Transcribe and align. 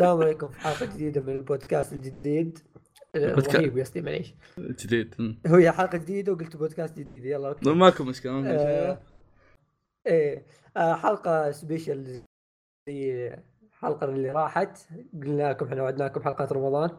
السلام 0.00 0.20
عليكم 0.22 0.48
في 0.48 0.60
حلقة 0.60 0.86
جديدة 0.86 1.20
من 1.20 1.32
البودكاست 1.32 1.92
الجديد. 1.92 2.58
بودكا- 3.16 3.54
رهيب 3.56 3.78
قصدي 3.78 4.02
معليش. 4.02 4.34
جديد. 4.58 5.14
مم. 5.18 5.38
هي 5.46 5.72
حلقة 5.72 5.98
جديدة 5.98 6.32
وقلت 6.32 6.56
بودكاست 6.56 6.98
جديد. 6.98 7.24
يلا 7.24 7.48
okay. 7.48 7.70
ماكو 7.70 8.04
مشكلة 8.04 8.32
ما 8.32 8.38
آه، 8.38 8.54
مشكلة. 8.54 8.98
إيه 10.06 10.46
آه، 10.76 10.94
حلقة 10.94 11.50
special 11.50 12.22
زي 12.88 13.28
الحلقة 13.72 14.04
اللي 14.04 14.30
راحت. 14.30 14.78
قلنا 15.22 15.50
لكم 15.50 15.66
إحنا 15.66 15.82
وعدناكم 15.82 16.22
حلقات 16.22 16.52
رمضان. 16.52 16.90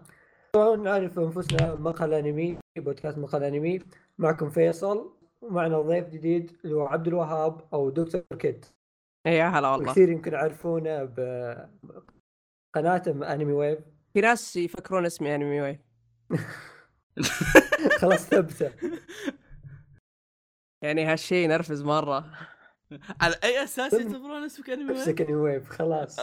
طبعا 0.54 0.75
نعرف 0.75 1.20
أنفسنا 1.20 1.75
مقهى 1.75 2.20
انمي 2.20 2.57
بودكاست 2.77 3.18
مقهى 3.18 3.47
انمي 3.47 3.79
معكم 4.18 4.49
فيصل 4.49 5.13
ومعنا 5.41 5.81
ضيف 5.81 6.09
جديد 6.09 6.52
اللي 6.65 6.75
هو 6.75 6.86
عبد 6.88 7.07
الوهاب 7.07 7.61
أو 7.73 7.89
دكتور 7.89 8.21
كيد 8.39 8.65
إيه، 9.25 9.31
يا 9.39 9.45
هلا 9.47 9.70
والله. 9.70 9.91
كثير 9.91 10.09
يمكن 10.09 10.33
يعرفونه 10.33 11.09
بقناته 12.75 13.34
أنمي 13.34 13.53
ويف 13.53 13.80
في 14.13 14.21
ناس 14.21 14.55
يفكرون 14.55 15.05
اسمي 15.05 15.35
أنمي 15.35 15.62
ويف 15.62 15.77
خلاص 18.02 18.27
ثبته. 18.29 18.71
يعني 20.81 21.05
هالشيء 21.05 21.43
ينرفز 21.45 21.81
مرة. 21.84 22.31
على 23.21 23.35
أي 23.43 23.63
أساس 23.63 23.93
يعتبرون 23.93 24.43
اسمك 24.43 24.70
أنمي 24.70 24.91
ويف؟ 24.91 24.99
نفسك 24.99 25.21
أنمي 25.21 25.34
ويف 25.34 25.70
خلاص. 25.70 26.20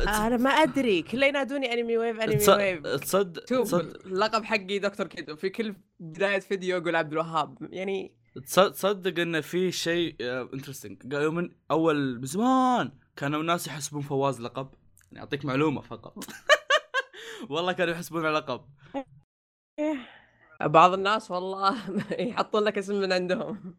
أنا 0.00 0.36
ما 0.36 0.50
أدري. 0.50 1.02
كله 1.02 1.26
ينادوني 1.26 1.72
أنمي 1.72 1.98
ويف 1.98 2.20
أنمي 2.20 2.34
ويف 2.48 2.86
تصدق 2.86 3.48
شوف 3.48 3.68
تصدق 3.68 4.06
اللقب 4.06 4.44
حقي 4.44 4.78
دكتور 4.78 5.06
كيد. 5.06 5.34
في 5.34 5.48
كل 5.50 5.74
بداية 6.00 6.38
فيديو 6.38 6.76
أقول 6.76 6.96
عبد 6.96 7.12
الوهاب. 7.12 7.58
يعني 7.72 8.14
تصدق- 8.46 9.20
انه 9.20 9.40
في 9.40 9.72
شيء 9.72 10.16
interesting 10.54 11.12
يوم 11.12 11.34
من 11.34 11.50
أول 11.70 12.18
من 12.18 12.26
زمان 12.26 12.92
كانوا 13.16 13.40
الناس 13.40 13.66
يحسبون 13.66 14.02
فواز 14.02 14.40
لقب. 14.40 14.68
يعني 15.12 15.20
أعطيك 15.20 15.44
معلومة 15.44 15.80
فقط. 15.80 16.24
والله 17.50 17.72
كانوا 17.72 17.94
يحسبونه 17.94 18.30
لقب 18.30 18.60
إيه. 19.78 19.96
بعض 20.60 20.92
الناس 20.92 21.30
والله 21.30 21.76
يحطون 22.28 22.62
لك 22.64 22.78
اسم 22.78 23.00
من 23.00 23.12
عندهم. 23.12 23.76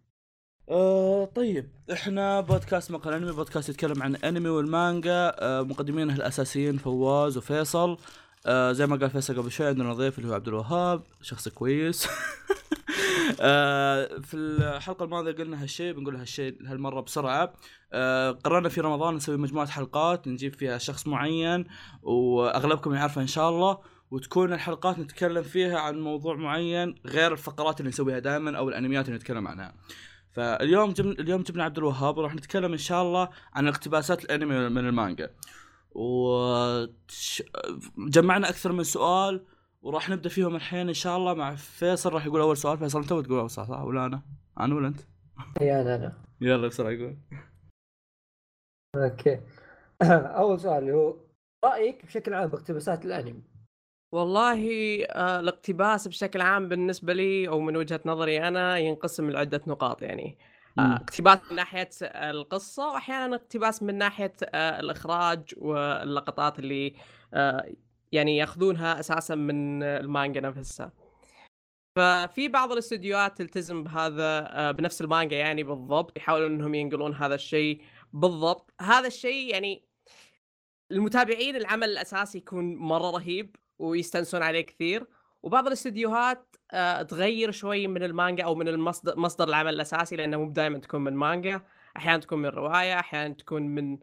آه 0.70 1.26
طيب. 1.26 1.70
إحنا 1.92 2.42
بودكاست 2.42 2.92
مقهى 2.92 3.14
أنمي 3.14 3.32
بودكاست 3.32 3.70
يتكلم 3.70 4.04
عن 4.04 4.16
الانمي 4.16 4.50
والمانجا. 4.50 5.36
آه 5.40 5.62
مقدمينه 5.62 6.16
الاساسيين 6.16 6.78
فواز 6.78 7.38
وفيصل. 7.38 7.98
آه 8.46 8.72
زي 8.72 8.88
ما 8.88 8.96
قال 8.96 9.10
فيصل 9.10 9.38
قبل 9.42 9.52
شوي 9.52 9.68
عندنا 9.68 9.94
ضيف 9.94 10.20
اللي 10.20 10.30
هو 10.30 10.34
عبد 10.34 10.48
الوهاب 10.48 11.04
شخص 11.22 11.48
كويس 11.48 12.08
آه 13.42 14.20
في 14.20 14.34
الحلقة 14.38 15.06
الماضية 15.06 15.32
قلنا 15.32 15.64
هالشيء 15.64 15.94
بنقول 15.94 16.16
هالشيء 16.16 16.58
هالمرة 16.66 17.02
بسرعة 17.02 17.54
آه 17.94 18.32
قررنا 18.32 18.70
في 18.70 18.82
رمضان 18.82 19.16
نسوي 19.16 19.38
مجموعة 19.38 19.68
حلقات 19.68 20.28
نجيب 20.28 20.54
فيها 20.54 20.78
شخص 20.78 21.08
معين 21.08 21.66
وأغلبكم 22.04 22.94
يعرفه 22.94 23.22
إن 23.22 23.28
شاء 23.28 23.50
الله 23.50 23.78
وتكون 24.12 24.54
الحلقات 24.54 25.00
نتكلم 25.00 25.44
فيها 25.44 25.80
عن 25.80 26.00
موضوع 26.00 26.36
معين 26.36 26.96
غير 27.06 27.34
الفقرات 27.34 27.80
اللي 27.80 27.90
نسويها 27.90 28.20
دائما 28.20 28.58
أو 28.58 28.70
الأنميات 28.70 29.06
اللي 29.06 29.18
نتكلم 29.18 29.48
عنها. 29.48 29.74
فاليوم 30.32 30.92
جبنا 30.92 31.12
اليوم 31.12 31.42
جبنا 31.42 31.64
عبد 31.64 31.78
الوهاب 31.78 32.18
وراح 32.18 32.36
نتكلم 32.36 32.72
إن 32.72 32.78
شاء 32.78 33.02
الله 33.02 33.30
عن 33.54 33.68
اقتباسات 33.68 34.26
الأنمي 34.26 34.70
من 34.70 34.88
المانجا. 34.88 35.30
وجمعنا 35.96 36.90
أكثر 38.50 38.72
من 38.72 38.84
سؤال 38.84 39.46
وراح 39.82 40.10
نبدأ 40.10 40.30
فيهم 40.30 40.56
الحين 40.56 40.88
إن 40.88 40.94
شاء 40.94 41.18
الله 41.18 41.34
مع 41.34 41.56
فيصل 41.56 42.14
راح 42.14 42.26
يقول 42.26 42.42
أول 42.42 42.58
سؤال 42.58 42.78
فيصل 42.78 43.02
أنت 43.02 43.14
بتقول 43.14 43.40
أول 43.40 43.50
سؤال 43.50 43.68
صح 43.68 43.82
ولا 43.82 44.06
أنا؟ 44.06 44.22
أنا 44.60 44.76
ولا 44.76 44.88
أنت؟ 44.88 45.00
يا 45.62 45.82
أنا 45.82 45.96
أنا 45.96 46.14
يلا 46.42 46.68
بسرعة 46.68 46.90
يقول. 46.90 47.18
أوكي 48.96 49.42
أول 50.42 50.60
سؤال 50.60 50.78
اللي 50.78 50.94
هو 50.94 51.16
رأيك 51.66 52.06
بشكل 52.06 52.34
عام 52.34 52.50
باقتباسات 52.50 53.06
الأنمي 53.06 53.44
والله 54.12 54.60
آه 55.06 55.40
الاقتباس 55.40 56.08
بشكل 56.08 56.42
عام 56.42 56.70
بالنسبة 56.70 57.14
لي 57.14 57.48
أو 57.48 57.60
من 57.60 57.78
وجهة 57.78 58.00
نظري 58.06 58.48
أنا 58.48 58.78
ينقسم 58.78 59.32
لعدة 59.32 59.62
نقاط 59.68 60.02
يعني 60.02 60.38
آه. 60.40 60.51
اقتباس 60.80 61.40
من 61.50 61.56
ناحية 61.56 61.90
القصة 62.02 62.88
واحيانا 62.88 63.36
اقتباس 63.36 63.84
من 63.84 63.98
ناحية 63.98 64.34
آه 64.44 64.80
الإخراج 64.80 65.54
واللقطات 65.58 66.60
اللي 66.60 66.96
آه 67.34 67.72
يعني 68.12 68.38
ياخذونها 68.38 69.00
أساسا 69.00 69.36
من 69.36 69.84
المانجا 69.84 70.42
نفسها. 70.42 70.92
ففي 71.96 72.48
بعض 72.48 72.72
الاستديوهات 72.72 73.38
تلتزم 73.38 73.84
بهذا 73.84 74.48
آه 74.52 74.72
بنفس 74.72 75.02
المانجا 75.02 75.38
يعني 75.38 75.64
بالضبط 75.64 76.18
يحاولون 76.18 76.52
إنهم 76.54 76.76
ينقلون 76.76 77.14
هذا 77.16 77.36
الشيء 77.36 77.82
بالضبط. 78.14 78.74
هذا 78.82 79.08
الشيء 79.08 79.52
يعني 79.52 79.84
المتابعين 80.92 81.56
العمل 81.56 81.90
الأساسي 81.90 82.38
يكون 82.38 82.76
مرة 82.76 83.12
رهيب 83.12 83.56
ويستانسون 83.80 84.44
عليه 84.44 84.62
كثير. 84.62 85.08
وبعض 85.44 85.68
الاستديوهات 85.68 86.56
آه، 86.72 87.02
تغير 87.02 87.52
شوي 87.52 87.88
من 87.88 88.04
المانجا 88.04 88.44
أو 88.44 88.56
من 88.56 88.68
المصدر 88.68 89.20
مصدر 89.20 89.48
العمل 89.48 89.74
الأساسي 89.74 90.16
لأنه 90.16 90.38
مو 90.38 90.50
دائما 90.50 90.78
تكون 90.78 91.02
من 91.02 91.14
مانجا. 91.14 91.62
أحيانا 91.98 92.18
تكون 92.18 92.42
من 92.42 92.50
رواية 92.50 93.00
أحيانا 93.00 93.34
تكون 93.34 93.62
من 93.62 93.98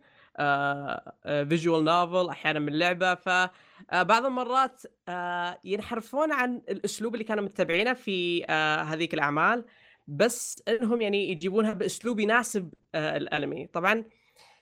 فيجوال 1.49 1.85
نوفل 1.85 2.29
أحيانا 2.29 2.59
من 2.59 2.79
لعبة. 2.79 3.15
فبعض 3.15 4.25
المرات 4.25 4.83
آه، 5.09 5.61
ينحرفون 5.65 6.33
عن 6.33 6.63
الأسلوب 6.69 7.15
اللي 7.15 7.25
كانوا 7.25 7.45
متبعينه 7.45 7.93
في 7.93 8.45
آه، 8.49 8.83
هذيك 8.83 9.15
الأعمال 9.15 9.65
بس 10.07 10.63
إنهم 10.69 11.01
يعني 11.03 11.31
يجيبونها 11.31 11.73
بأسلوب 11.73 12.21
يناسب 12.21 12.75
آه، 12.95 13.17
الأنمي. 13.17 13.67
طبعا 13.67 14.05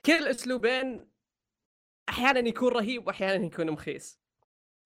كل 0.05 0.13
الأسلوبين 0.13 1.07
أحيانا 2.09 2.39
يكون 2.39 2.73
رهيب 2.73 3.07
واحيانا 3.07 3.45
يكون 3.45 3.71
مخيس. 3.71 4.26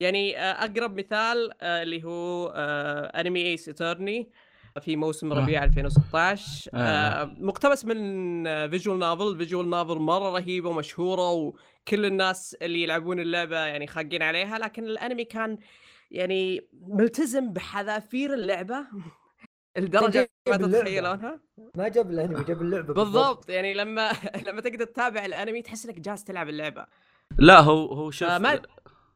يعني 0.01 0.39
آه، 0.39 0.65
أقرب 0.65 0.97
مثال 0.99 1.51
آه، 1.61 1.83
اللي 1.83 2.03
هو 2.03 2.47
انمي 3.15 3.41
Ace 3.45 3.69
Attorney 3.69 4.29
في 4.81 4.95
موسم 4.95 5.33
آه. 5.33 5.39
ربيع 5.39 5.63
2016 5.63 6.71
آه. 6.73 6.77
آه، 6.77 7.35
مقتبس 7.39 7.85
من 7.85 8.43
visual 8.69 8.99
novel 8.99 9.37
visual 9.37 9.69
novel 9.69 9.95
مرة 9.99 10.29
رهيبة 10.39 10.69
ومشهورة 10.69 11.31
وكل 11.31 12.05
الناس 12.05 12.57
اللي 12.61 12.83
يلعبون 12.83 13.19
اللعبة 13.19 13.57
يعني 13.57 13.87
خاقين 13.87 14.21
عليها 14.23 14.57
لكن 14.59 14.83
الأنمي 14.83 15.25
كان 15.25 15.57
يعني 16.11 16.67
ملتزم 16.87 17.53
بحذافير 17.53 18.33
اللعبة 18.33 18.85
لدرجة 19.77 20.29
ما. 20.49 20.57
تتخيلونها 20.57 21.39
ما 21.75 21.87
جاب 21.87 22.11
الأنمي 22.11 22.43
جاب 22.43 22.61
اللعبة 22.61 22.93
بالضبط 22.93 23.49
يعني 23.49 23.73
لما 23.73 24.11
لما 24.47 24.61
تقدر 24.61 24.85
تتابع 24.85 25.25
الأنمي 25.25 25.61
تحس 25.61 25.85
إنك 25.85 25.99
جالس 25.99 26.23
تلعب 26.23 26.49
اللعبة 26.49 26.85
لا 27.37 27.59
هو 27.59 27.85
هو 27.93 28.11
شوف 28.11 28.29
آه، 28.29 28.37
ما- 28.37 28.61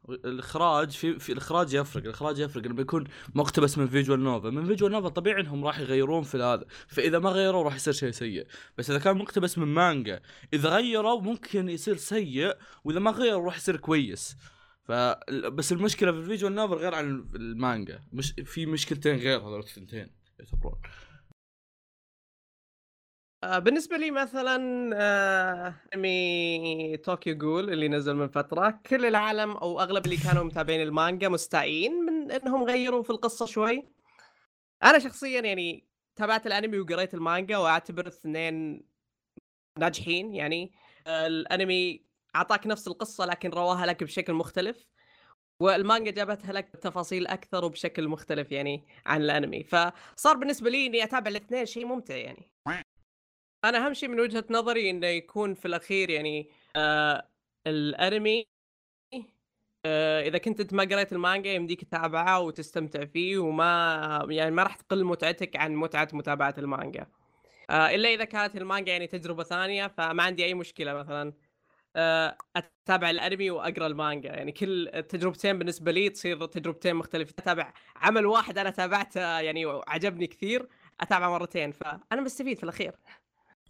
الإخراج 0.08 0.90
في 0.90 1.18
في 1.18 1.32
الإخراج 1.32 1.74
يفرق 1.74 2.04
الإخراج 2.04 2.38
يفرق. 2.38 2.66
لما 2.66 2.80
يكون 2.80 3.04
مقتبس 3.34 3.78
من 3.78 3.86
فيجوال 3.86 4.20
نوفل 4.20 4.50
من 4.50 4.66
فيجوال 4.66 4.92
نوفل 4.92 5.10
طبيعي 5.10 5.40
إنهم 5.40 5.64
راح 5.64 5.78
يغيرون 5.78 6.22
في 6.22 6.36
هذا 6.36 6.64
فإذا 6.88 7.18
ما 7.18 7.30
غيروا 7.30 7.62
راح 7.62 7.74
يصير 7.74 7.92
شيء 7.92 8.10
سيء. 8.10 8.46
بس 8.78 8.90
إذا 8.90 8.98
كان 8.98 9.18
مقتبس 9.18 9.58
من 9.58 9.66
مانجا 9.66 10.20
إذا 10.52 10.68
غيروا 10.68 11.20
ممكن 11.20 11.68
يصير 11.68 11.96
سيء 11.96 12.56
وإذا 12.84 12.98
ما 12.98 13.10
غيروا 13.10 13.44
راح 13.44 13.56
يصير 13.56 13.76
كويس. 13.76 14.36
ف 14.84 14.92
بس 15.52 15.72
المشكلة 15.72 16.12
في 16.12 16.18
ال 16.18 16.23
visual 16.23 16.54
novel 16.54 16.74
غير 16.74 16.94
عن 16.94 17.28
المانجا. 17.34 18.00
مش 18.12 18.34
في 18.44 18.66
مشكلتين 18.66 19.16
غير 19.16 19.40
هذول 19.40 19.58
الثنتين 19.58 20.08
يعتبرون. 20.38 20.78
بالنسبة 23.46 23.96
لي 23.96 24.10
مثلا 24.10 24.90
آه، 24.94 25.74
إنمي 25.94 26.96
طوكيو 26.96 27.38
جول 27.38 27.70
اللي 27.72 27.88
نزل 27.88 28.14
من 28.16 28.28
فترة 28.28 28.80
كل 28.86 29.06
العالم 29.06 29.50
أو 29.50 29.80
أغلب 29.80 30.04
اللي 30.04 30.16
كانوا 30.16 30.44
متابعين 30.44 30.80
المانجا 30.82 31.28
مستائين 31.28 31.92
من 31.92 32.30
إنهم 32.30 32.64
غيروا 32.64 33.02
في 33.02 33.10
القصة 33.10 33.46
شوي. 33.46 33.88
أنا 34.82 34.98
شخصيا 34.98 35.40
يعني 35.40 35.88
تابعت 36.16 36.46
الأنمي 36.46 36.78
وقريت 36.78 37.14
المانجا 37.14 37.58
وأعتبر 37.58 38.02
الاثنين 38.02 38.86
ناجحين 39.78 40.34
يعني 40.34 40.72
آه، 41.06 41.26
الأنمي 41.26 42.06
أعطاك 42.36 42.66
نفس 42.66 42.88
القصة 42.88 43.26
لكن 43.26 43.50
رواها 43.50 43.86
لك 43.86 44.04
بشكل 44.04 44.32
مختلف. 44.32 44.86
والمانجا 45.60 46.10
جابتها 46.10 46.52
لك 46.52 46.72
بتفاصيل 46.74 47.26
أكثر 47.26 47.64
وبشكل 47.64 48.08
مختلف 48.08 48.52
يعني 48.52 48.86
عن 49.06 49.22
الأنمي 49.22 49.64
فصار 49.64 50.36
بالنسبة 50.36 50.70
لي 50.70 50.86
إني 50.86 51.04
أتابع 51.04 51.30
الاثنين 51.30 51.66
شيء 51.66 51.86
ممتع 51.86 52.16
يعني 52.16 52.52
أنا 53.64 53.86
أهم 53.86 53.94
شيء 53.94 54.08
من 54.08 54.20
وجهة 54.20 54.44
نظري 54.50 54.90
إنه 54.90 55.06
يكون 55.06 55.54
في 55.54 55.68
الأخير 55.68 56.10
يعني 56.10 56.50
آه 56.76 57.28
الأنمي 57.66 58.46
آه 59.86 60.22
إذا 60.22 60.38
كنت 60.38 60.60
أنت 60.60 60.74
ما 60.74 60.82
قريت 60.84 61.12
المانجا 61.12 61.52
يمديك 61.52 61.84
تتابعه 61.84 62.40
وتستمتع 62.40 63.04
فيه 63.04 63.38
وما 63.38 64.26
يعني 64.30 64.50
ما 64.50 64.62
راح 64.62 64.76
تقل 64.76 65.04
متعتك 65.04 65.56
عن 65.56 65.74
متعة 65.76 66.08
متابعة 66.12 66.54
المانجا. 66.58 67.06
آه 67.70 67.90
إلا 67.94 68.08
إذا 68.14 68.24
كانت 68.24 68.56
المانجا 68.56 68.92
يعني 68.92 69.06
تجربة 69.06 69.44
ثانية 69.44 69.86
فما 69.86 70.22
عندي 70.22 70.44
أي 70.44 70.54
مشكلة 70.54 70.94
مثلا. 70.94 71.32
آه 71.96 72.38
أتابع 72.56 73.10
الأنمي 73.10 73.50
وأقرأ 73.50 73.86
المانجا. 73.86 74.30
يعني 74.30 74.52
كل 74.52 74.88
التجربتين 74.88 75.58
بالنسبة 75.58 75.92
لي 75.92 76.10
تصير 76.10 76.46
تجربتين 76.46 76.96
مختلفة. 76.96 77.34
أتابع 77.38 77.72
عمل 77.96 78.26
واحد 78.26 78.58
أنا 78.58 78.70
تابعته 78.70 79.40
يعني 79.40 79.66
وعجبني 79.66 80.26
كثير 80.26 80.68
أتابعه 81.00 81.30
مرتين. 81.30 81.72
فأنا 81.72 82.20
مستفيد 82.22 82.56
في 82.58 82.64
الأخير. 82.64 82.92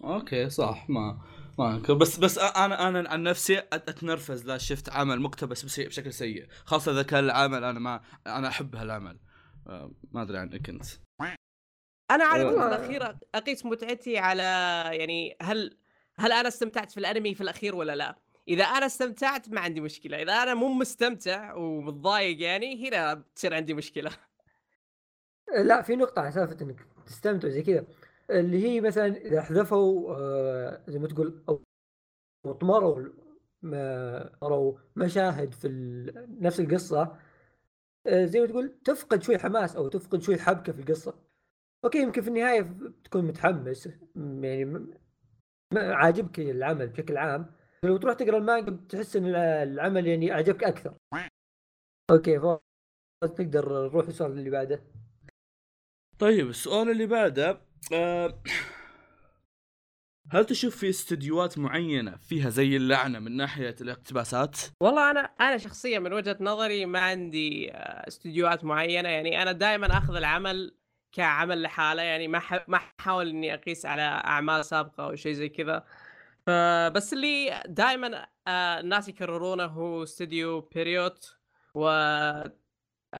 okay 0.04 0.50
صح 0.50 0.90
ما 0.90 1.19
ما 1.58 1.76
أذكر 1.76 1.94
بس 1.94 2.19
بس 2.19 2.38
أنا 2.38 2.88
أنا 2.88 3.08
عن 3.08 3.22
نفسي 3.22 3.58
أتنرفز 3.58 4.46
لا 4.46 4.58
شفت 4.58 4.88
عمل 4.88 5.20
مقتبس 5.20 5.64
بسيء 5.64 5.88
بشكل 5.88 6.12
سيء 6.12 6.46
خاصة 6.64 6.93
إذا 6.93 7.02
كان 7.02 7.25
العمل 7.25 7.64
أنا 7.64 7.78
ما 7.78 8.00
أنا 8.26 8.48
أحب 8.48 8.76
هالعمل 8.76 9.19
آه، 9.66 9.93
ما 10.12 10.22
أدري 10.22 10.38
عنك 10.38 10.69
أنت 10.69 10.84
أنا 12.10 12.25
عاده 12.25 12.50
في 12.50 12.56
آه. 12.56 12.69
الأخير 12.69 13.16
أقيس 13.34 13.66
متعتي 13.66 14.19
على 14.19 14.43
يعني 14.93 15.37
هل 15.43 15.76
هل 16.19 16.32
أنا 16.32 16.48
استمتعت 16.48 16.90
في 16.90 17.00
الأنمي 17.00 17.34
في 17.34 17.40
الأخير 17.40 17.76
ولا 17.76 17.96
لا؟ 17.96 18.19
إذا 18.48 18.64
أنا 18.64 18.87
استمتعت 18.87 19.48
ما 19.48 19.60
عندي 19.60 19.81
مشكلة، 19.81 20.22
إذا 20.22 20.32
أنا 20.32 20.54
مو 20.54 20.69
مستمتع 20.69 21.54
ومتضايق 21.54 22.43
يعني 22.43 22.88
هنا 22.88 23.14
بتصير 23.14 23.54
عندي 23.54 23.75
مشكلة. 23.75 24.10
لا 25.64 25.82
في 25.82 25.96
نقطة 25.96 26.20
على 26.20 26.32
سالفة 26.32 26.56
إنك 26.62 26.87
تستمتع 27.06 27.48
زي 27.48 27.62
كذا 27.62 27.84
اللي 28.31 28.64
هي 28.69 28.81
مثلا 28.81 29.06
إذا 29.06 29.43
حذفوا 29.43 30.14
آه، 30.17 30.82
زي 30.88 30.99
ما 30.99 31.08
تقول 31.08 31.43
أو 31.49 31.62
أو 32.46 32.52
طمروا 32.52 33.08
ما 33.62 34.19
أو 34.43 34.78
مشاهد 34.96 35.52
في 35.55 35.69
نفس 36.40 36.61
القصة 36.61 37.19
آه، 38.06 38.25
زي 38.25 38.40
ما 38.40 38.46
تقول 38.46 38.78
تفقد 38.84 39.23
شوي 39.23 39.38
حماس 39.38 39.76
أو 39.76 39.88
تفقد 39.88 40.23
شوي 40.23 40.38
حبكة 40.38 40.73
في 40.73 40.81
القصة. 40.81 41.14
أوكي 41.84 41.99
يمكن 42.02 42.23
في 42.23 42.28
النهاية 42.28 42.76
تكون 43.05 43.25
متحمس 43.25 43.88
يعني 44.17 44.94
عاجبك 45.75 46.40
العمل 46.40 46.88
بشكل 46.88 47.17
عام. 47.17 47.55
لو 47.82 47.96
تروح 47.96 48.14
تقرأ 48.14 48.38
المانجا 48.38 48.70
بتحس 48.70 49.17
إن 49.17 49.26
الع- 49.26 49.62
العمل 49.62 50.06
يعني 50.06 50.31
عجبك 50.32 50.64
أكثر. 50.64 50.94
أوكي 52.11 52.40
ف 52.40 52.46
تقدر 53.25 53.88
نروح 53.88 54.06
السؤال 54.06 54.31
اللي 54.32 54.50
بعده. 54.50 54.82
طيب 56.19 56.49
السؤال 56.49 56.90
اللي 56.90 57.06
بعده 57.06 57.61
آه، 57.93 58.43
هل 60.32 60.44
تشوف 60.46 60.76
في 60.76 60.88
استديوهات 60.90 61.58
معينة 61.58 62.17
فيها 62.17 62.50
زي 62.50 62.76
اللعنة 62.76 63.19
من 63.19 63.37
ناحية 63.37 63.75
الاقتباسات؟ 63.81 64.61
والله 64.81 65.11
أنا 65.11 65.20
أنا 65.20 65.58
شخصيا 65.58 65.99
من 65.99 66.12
وجهة 66.12 66.37
نظري 66.40 66.87
ما 66.87 67.00
عندي 67.00 67.73
آه، 67.73 68.08
استديوهات 68.08 68.64
معينة. 68.64 69.08
يعني 69.08 69.43
أنا 69.43 69.52
دائما 69.52 69.99
أخذ 69.99 70.17
العمل 70.17 70.75
كعمل 71.12 71.62
لحالة. 71.62 72.02
يعني 72.02 72.28
ما 72.28 72.38
ح- 72.38 72.69
ما 72.69 72.81
احاول 73.00 73.28
إني 73.28 73.55
أقيس 73.55 73.87
على 73.87 74.02
أعمال 74.02 74.64
سابقة 74.64 75.05
أو 75.05 75.14
شيء 75.14 75.32
زي 75.32 75.49
كذا. 75.49 75.84
فبس 76.46 77.12
اللي 77.12 77.62
دائما 77.67 78.26
الناس 78.49 79.08
يكررونه 79.08 79.64
هو 79.64 80.02
استوديو 80.02 80.61
بيريوت 80.61 81.37
و 81.75 81.88
آه، 81.88 82.52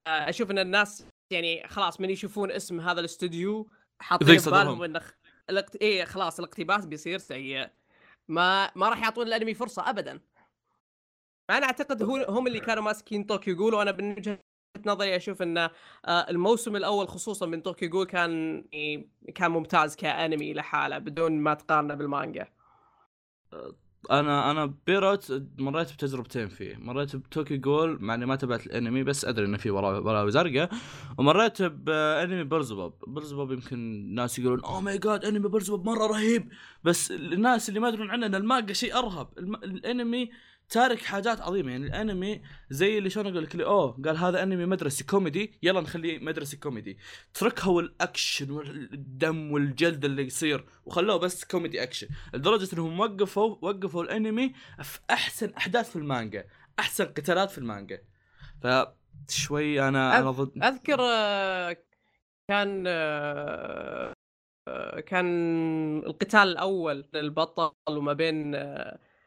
أشوف 0.07 0.51
إن 0.51 0.59
الناس 0.59 1.05
يعني 1.31 1.67
خلاص 1.67 2.01
من 2.01 2.09
يشوفون 2.09 2.51
اسم 2.51 2.79
هذا 2.81 2.99
الاستوديو 2.99 3.69
حاطين 3.99 4.37
بالهم. 4.37 4.83
إنه 4.83 5.01
الاقت... 5.49 5.75
إيه 5.75 6.05
خلاص 6.05 6.39
الاقتباس 6.39 6.85
بيصير 6.85 7.17
سيء. 7.17 7.69
ما 8.27 8.71
ما 8.75 8.89
راح 8.89 9.01
يعطون 9.01 9.27
الأنمي 9.27 9.53
فرصة 9.53 9.89
ابدا. 9.89 10.19
أنا 11.49 11.65
أعتقد 11.65 12.03
هو 12.03 12.25
هم 12.29 12.47
اللي 12.47 12.59
كانوا 12.59 12.83
ماسكين 12.83 13.23
طوكيو 13.23 13.55
جول 13.55 13.73
وأنا 13.73 13.91
من 13.91 14.11
وجهة 14.11 14.39
نظري 14.85 15.15
أشوف 15.15 15.41
ان 15.41 15.57
آه، 15.57 15.71
الموسم 16.05 16.75
الأول 16.75 17.07
خصوصا 17.07 17.45
من 17.45 17.61
طوكيو 17.61 17.89
جول 17.89 18.05
كان 18.05 18.63
يعني 18.71 19.09
كان 19.35 19.51
ممتاز 19.51 19.95
كأنمي 19.95 20.53
لحاله 20.53 20.97
بدون 20.97 21.31
ما 21.31 21.53
تقارنه 21.53 21.93
بالمانجا. 21.95 22.47
أنا 24.11 24.51
أنا 24.51 24.73
بييروت 24.87 25.43
مريت 25.57 25.93
بتجربتين 25.93 26.47
فيه. 26.47 26.75
مريت 26.75 27.15
بتوكيو 27.15 27.57
جول 27.57 27.97
مع 28.01 28.13
إني 28.13 28.25
ما 28.25 28.35
تابعت 28.35 28.65
الأنمي 28.65 29.03
بس 29.03 29.25
أدري 29.25 29.45
إنه 29.45 29.57
في 29.57 29.69
وراه 29.69 29.99
بلاوي 29.99 30.31
زرقاء. 30.31 30.69
ومريت 31.17 31.61
بانمي 31.61 32.43
بيلزبوب. 32.43 32.93
بيلزبوب 33.07 33.51
يمكن 33.51 33.77
ناس 34.15 34.39
يقولون 34.39 34.59
oh 34.59 34.81
my 34.81 34.97
god 34.97 35.25
أنمي 35.25 35.49
بيلزبوب 35.49 35.85
مرة 35.85 36.07
رهيب. 36.07 36.49
بس 36.83 37.11
الناس 37.11 37.69
اللي 37.69 37.79
ما 37.79 37.89
يدرون 37.89 38.09
عنه 38.09 38.25
إن 38.25 38.35
المانجا 38.35 38.73
شيء 38.73 38.97
أرهب. 38.97 39.27
الم... 39.37 39.55
الأنمي 39.55 40.29
تارك 40.69 41.01
حاجات 41.01 41.41
عظيمة. 41.41 41.71
يعني 41.71 41.85
الانمي 41.85 42.41
زي 42.69 42.97
اللي 42.97 43.09
شلون 43.09 43.27
أقول 43.27 43.43
لك 43.43 43.51
اللي 43.51 43.65
أوه 43.65 44.01
قال 44.05 44.17
هذا 44.17 44.43
انمي 44.43 44.65
مدرسي 44.65 45.03
كوميدي 45.03 45.59
يلا 45.63 45.81
نخليه 45.81 46.19
مدرسي 46.19 46.57
كوميدي. 46.57 46.97
تركها 47.33 47.79
الاكشن 47.79 48.51
والدم 48.51 49.51
والجلد 49.51 50.05
اللي 50.05 50.23
يصير 50.23 50.65
وخلوه 50.85 51.17
بس 51.17 51.45
كوميدي 51.45 51.83
أكشن. 51.83 52.07
لدرجة 52.33 52.73
إنهم 52.73 52.99
وقفوا 52.99 53.57
وقفوا 53.61 54.03
الانمي 54.03 54.53
في 54.83 54.99
أحسن 55.09 55.53
أحداث 55.57 55.89
في 55.89 55.95
المانجا 55.95 56.45
أحسن 56.79 57.05
قتالات 57.05 57.51
في 57.51 57.57
المانجا. 57.57 58.01
فشوي 58.61 59.87
أنا 59.87 60.19
أنا 60.19 60.31
ضد. 60.31 60.63
أذكر 60.63 60.97
آه، 61.01 61.77
كان 62.49 62.83
آه، 62.87 64.13
آه، 64.67 64.99
كان 64.99 65.27
القتال 65.97 66.39
الأول 66.39 67.05
للبطل 67.13 67.71
وما 67.89 68.13
بين 68.13 68.55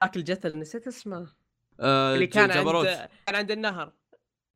آه، 0.02 0.06
ذاك 0.06 0.17
الجثل 0.17 0.58
نسيت 0.58 0.87
اسمه 0.87 1.26
آه 1.81 2.14
اللي 2.14 2.26
كان 2.26 2.50
جبروت. 2.50 2.87
عند 2.87 3.08
كان 3.26 3.35
عند 3.37 3.50
النهر 3.50 3.93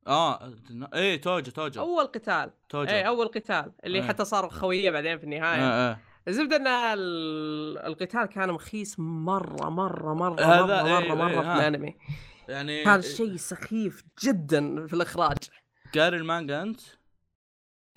آه 0.07 0.53
إيه 0.93 1.21
توجو 1.21 1.51
توجو 1.51 1.81
أول 1.81 2.05
قتال 2.05 2.51
توجو 2.69 2.89
اي 2.91 3.07
أول 3.07 3.27
قتال 3.27 3.71
اللي 3.83 3.97
إيه. 3.99 4.07
حتى 4.07 4.25
صار 4.25 4.49
خوية 4.49 4.91
بعدين 4.91 5.17
في 5.17 5.23
النهاية 5.23 5.61
آه 5.61 5.91
آه. 5.91 5.97
الزبدة 6.27 6.55
إن 6.55 6.67
ال- 6.67 7.77
القتال 7.77 8.25
كان 8.25 8.51
مخيس 8.51 8.99
مرة 8.99 9.69
مرة 9.69 10.13
مرة 10.13 10.41
هذا 10.41 10.83
مرة 10.83 10.99
إيه، 10.99 11.09
مرة, 11.09 11.15
مرة 11.15 11.29
إيه، 11.29 11.39
في 11.41 11.47
ها. 11.47 11.67
الأنمي 11.67 11.95
يعني 12.49 12.83
كان 12.83 13.01
شيء 13.01 13.35
سخيف 13.35 14.03
جدا 14.23 14.87
في 14.87 14.93
الإخراج 14.93 15.37
قاري 15.95 16.17
المانجا 16.17 16.61
أنت؟ 16.61 16.81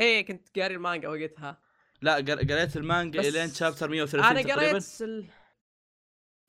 إيه 0.01 0.27
كنت 0.27 0.59
قاري 0.59 0.75
المانجا 0.75 1.09
وقتها 1.09 1.59
لا 2.03 2.15
قر- 2.15 2.39
قريت 2.53 2.77
المانجا 2.77 3.21
إلين 3.21 3.49
شابتر 3.49 3.89
130 3.89 4.25
أنا 4.37 4.55
قريت. 4.55 4.85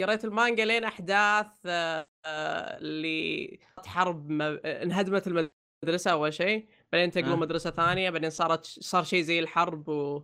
قريت 0.01 0.25
المانجا 0.25 0.65
لين 0.65 0.83
أحداث 0.83 1.45
آه، 1.65 2.07
آه، 2.25 2.77
اللي 2.77 3.59
حرب 3.85 4.29
ما... 4.29 4.59
انهدمت 4.83 5.27
المدرسة 5.27 6.11
أول 6.11 6.33
شيء 6.33 6.67
بعدين 6.91 7.05
انتقلوا 7.05 7.33
آه. 7.33 7.39
مدرسة 7.39 7.71
ثانية 7.71 8.09
بعدين 8.09 8.29
صارت 8.29 8.65
صار 8.65 9.03
شيء 9.03 9.21
زي 9.21 9.39
الحرب 9.39 9.87
و 9.89 10.23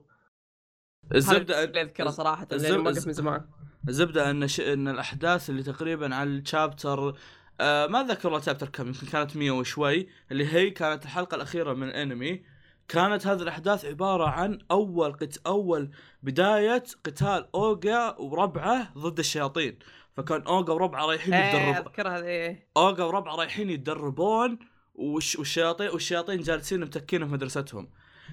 الزبدة 1.15 1.63
اللي 1.63 1.81
أذكره 1.81 2.09
صراحة 2.09 2.47
الزب- 2.53 2.69
لأنه 2.69 2.83
موقف 2.83 2.97
الز- 2.97 3.07
من 3.07 3.13
زمان 3.13 3.41
الزبدة 3.89 4.29
إن 4.29 4.47
ش... 4.47 4.59
إن 4.59 4.87
الأحداث 4.87 5.49
اللي 5.49 5.63
تقريبا 5.63 6.15
على 6.15 6.29
الشابتر 6.29 7.17
آه 7.59 7.87
ما 7.87 8.03
ذكر 8.03 8.27
والله 8.27 8.41
شابتر 8.41 8.69
كم 8.69 8.87
يمكن 8.87 9.07
كانت 9.07 9.37
100 9.37 9.51
وشوي 9.51 10.07
اللي 10.31 10.53
هي 10.53 10.69
كانت 10.69 11.03
الحلقة 11.03 11.35
الأخيرة 11.35 11.73
من 11.73 11.87
الانمي 11.87 12.43
كانت 12.87 13.27
هذه 13.27 13.41
الأحداث 13.41 13.85
عبارة 13.85 14.29
عن 14.29 14.59
أول 14.71 15.13
قت 15.13 15.37
أول 15.47 15.91
بداية 16.23 16.83
قتال 17.03 17.47
اوجا 17.55 18.15
وربعه 18.19 18.93
ضد 18.97 19.19
الشياطين. 19.19 19.79
فكان 20.13 20.41
اوجا 20.41 20.73
وربعه 20.73 21.05
رايحين 21.05 21.33
إيه 21.33 21.55
يتدرب 21.55 21.85
أذكرها 21.85 22.23
إيه. 22.23 22.67
اوجا 22.77 23.03
وربعه 23.03 23.35
رايحين 23.35 23.69
يتدربون 23.69 24.59
وش... 24.95 25.35
والشياطين 25.35 25.89
والشياطين 25.89 26.41
جالسين 26.41 26.79
متكين 26.79 27.27
في 27.27 27.33
مدرستهم. 27.33 27.89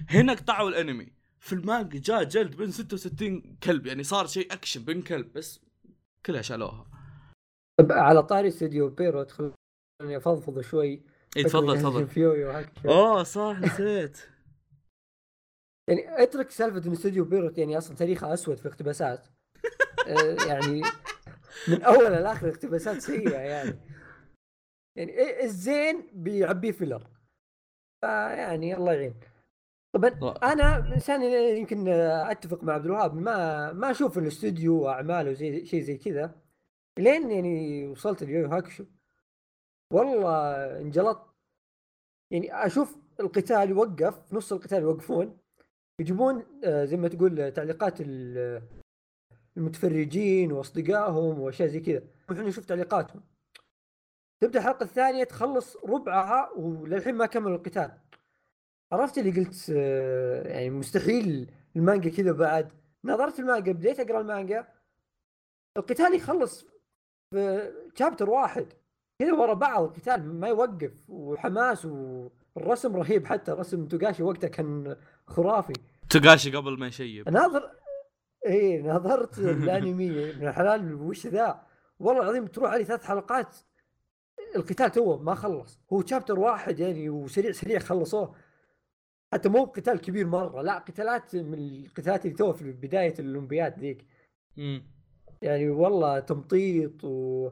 هنا 0.09 0.33
قطعوا 0.33 0.69
الأنمي. 0.69 1.13
في 1.39 1.53
المانجا 1.53 1.99
جاء 1.99 2.23
جلد 2.23 2.55
بين 2.55 2.71
66 2.71 3.57
كلب 3.63 3.85
يعني 3.85 4.03
صار 4.03 4.27
شيء 4.27 4.53
أكشن 4.53 4.83
بين 4.83 5.01
كلب 5.01 5.33
بس 5.33 5.61
كلها 6.25 6.41
شالوها. 6.41 6.85
على 7.89 8.23
طاري 8.23 8.47
استوديو 8.47 8.89
بيروت 8.89 9.31
خليني 9.31 10.17
أفضفض 10.17 10.61
شوي. 10.61 10.87
اي 10.87 11.03
إيه، 11.37 11.43
تفضل 11.43 11.79
تفضل. 11.79 12.07
فيوي 12.07 12.43
وهكذا. 12.43 12.93
أوه 12.93 13.23
صح 13.23 13.59
نسيت. 13.59 14.32
يعني 15.87 16.23
اترك 16.23 16.51
سالفة 16.51 16.87
إن 16.87 16.91
استوديو 16.91 17.25
بيروت 17.25 17.57
يعني 17.57 17.77
أصلا 17.77 17.95
تاريخها 17.95 18.33
أسود 18.33 18.57
في 18.57 18.67
اقتباسات. 18.67 19.27
آه، 20.07 20.47
يعني 20.47 20.81
من 21.67 21.81
أول 21.81 22.11
لاخر 22.11 22.49
اقتباسات 22.49 23.01
سيئة 23.01 23.37
يعني. 23.37 23.79
يعني 24.95 25.43
الزين 25.43 26.09
بيعبيه 26.13 26.71
فيلر. 26.71 27.07
فيعني 28.01 28.75
الله 28.75 28.93
يعين. 28.93 29.13
طبعا 29.95 30.53
أنا 30.53 30.93
إنسان 30.93 31.23
يمكن 31.57 31.87
أتفق 31.87 32.63
مع 32.63 32.73
عبد 32.73 32.85
الوهاب 32.85 33.15
ما 33.15 33.73
ما 33.73 33.91
أشوف 33.91 34.17
الاستوديو 34.17 34.81
واعماله 34.81 35.33
زي 35.33 35.65
شيء 35.65 35.81
زي 35.81 35.97
كذا. 35.97 36.35
لين 36.97 37.31
يعني 37.31 37.87
وصلت 37.87 38.23
اليو 38.23 38.37
يو 38.37 38.47
هاكشو 38.47 38.85
والله 39.93 40.55
انجلطت 40.81 41.33
يعني 42.31 42.65
أشوف 42.65 42.97
القتال 43.19 43.69
يوقف 43.69 44.33
نص 44.33 44.53
القتال 44.53 44.81
يوقفون. 44.81 45.42
يجيبون 45.99 46.45
آه، 46.63 46.85
زي 46.85 46.97
ما 46.97 47.07
تقول 47.07 47.51
تعليقات 47.51 48.01
ال- 48.01 48.61
المتفرجين 49.57 50.51
واصدقائهم 50.51 51.39
وأشياء 51.39 51.67
زي 51.69 51.79
كذا. 51.79 52.01
يروحون 52.29 52.47
يشوف 52.47 52.65
تعليقاتهم. 52.65 53.23
تبدأ 54.41 54.59
الحلقة 54.59 54.83
الثانية 54.83 55.23
تخلص 55.23 55.77
ربعها 55.77 56.49
وللحين 56.51 57.15
ما 57.15 57.25
كملوا 57.25 57.57
القتال. 57.57 57.91
عرفت 58.91 59.17
اللي 59.17 59.31
قلت 59.31 59.71
آه، 59.75 60.47
يعني 60.47 60.69
مستحيل 60.69 61.51
المانجا 61.75 62.09
كذا 62.09 62.31
بعد. 62.31 62.71
نظرت 63.03 63.39
المانجا 63.39 63.71
بديت 63.71 63.99
أقرأ 63.99 64.21
المانجا. 64.21 64.67
القتال 65.77 66.15
يخلص 66.15 66.65
في 67.33 67.71
شابتر 67.95 68.29
واحد. 68.29 68.73
كذا 69.19 69.33
ورا 69.33 69.53
بعض 69.53 69.83
القتال 69.83 70.33
ما 70.33 70.47
يوقف 70.47 71.09
وحماس 71.09 71.85
والرسم 71.85 72.95
رهيب. 72.95 73.25
حتى 73.25 73.51
رسم 73.51 73.87
توغاشي 73.87 74.23
وقتها 74.23 74.47
كان 74.47 74.95
خرافي. 75.27 75.73
تقاشي 76.09 76.51
قبل 76.51 76.79
ما 76.79 76.87
يشيب. 76.87 77.29
ناظر 77.29 77.71
اي 78.47 78.81
نظرت 78.81 79.39
الأنمي 79.63 80.09
من 80.09 80.47
الحلال 80.47 80.93
وش 80.93 81.27
ذا؟ 81.27 81.61
والله 81.99 82.21
العظيم 82.23 82.47
تروح 82.47 82.71
عليه 82.71 82.83
ثلاث 82.83 83.05
حلقات 83.05 83.55
القتال 84.55 84.91
تو 84.91 85.17
ما 85.17 85.35
خلص. 85.35 85.79
هو 85.93 86.05
chapter 86.05 86.39
واحد 86.39 86.79
يعني 86.79 87.09
وسريع 87.09 87.51
سريع 87.51 87.79
خلصوه. 87.79 88.35
حتى 89.33 89.49
مو 89.49 89.63
قتال 89.63 90.01
كبير 90.01 90.27
مرة 90.27 90.61
لا 90.61 90.77
قتالات 90.77 91.35
من 91.35 91.53
القتالات 91.53 92.25
اللي 92.25 92.37
تو 92.37 92.53
في 92.53 92.71
بداية 92.71 93.13
الأولمبياد 93.19 93.79
ذيك. 93.79 94.05
امم 94.57 94.92
يعني 95.43 95.69
والله 95.69 96.19
تمطيط 96.19 97.03
و 97.03 97.49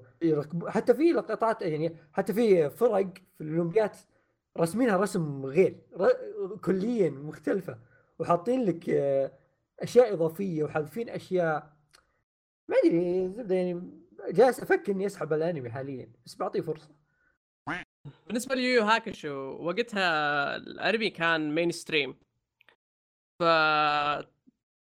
حتى 0.67 0.93
في 0.93 1.11
لقطات 1.11 1.61
يعني 1.61 1.95
حتى 2.13 2.33
في 2.33 2.69
فرق 2.69 3.13
في 3.37 3.41
الاولمبيات 3.41 3.97
رسمينها 4.57 4.97
رسم 4.97 5.45
غير 5.45 5.81
ر... 5.97 6.07
كليا 6.65 7.09
مختلفة 7.09 7.79
وحاطين 8.19 8.65
لك 8.65 8.89
آه، 8.89 9.31
أشياء 9.79 10.13
إضافية 10.13 10.63
وحاذفين 10.63 11.09
أشياء. 11.09 11.73
ما 12.69 12.75
أدري 12.85 13.29
زبدة 13.29 13.55
يعني 13.55 13.81
جالس 14.29 14.59
أفكر 14.59 14.91
إني 14.91 15.05
أسحب 15.05 15.33
الأنمي 15.33 15.69
حاليا 15.69 16.11
بس 16.25 16.35
بعطيه 16.35 16.61
فرصة. 16.61 16.89
بالنسبة 18.27 18.55
ليو 18.55 18.72
يو 18.72 18.83
هاكشو 18.83 19.57
وقتها 19.59 20.55
الأنمي 20.55 21.09
كان 21.09 21.55
mainstream 21.55 22.15
ف 23.39 23.43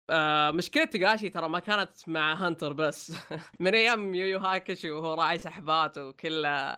آه 0.09 0.51
مشكلة 0.51 0.85
توغاشي 0.85 1.29
ترى 1.29 1.49
ما 1.49 1.59
كانت 1.59 2.09
مع 2.09 2.33
هانتر 2.33 2.73
بس. 2.73 3.11
من 3.59 3.75
أيام 3.75 4.15
يو 4.15 4.27
يو 4.27 4.39
هاكشو 4.39 4.87
وهو 4.95 5.13
راعي 5.13 5.37
سحبات 5.39 5.97
وكله 5.97 6.77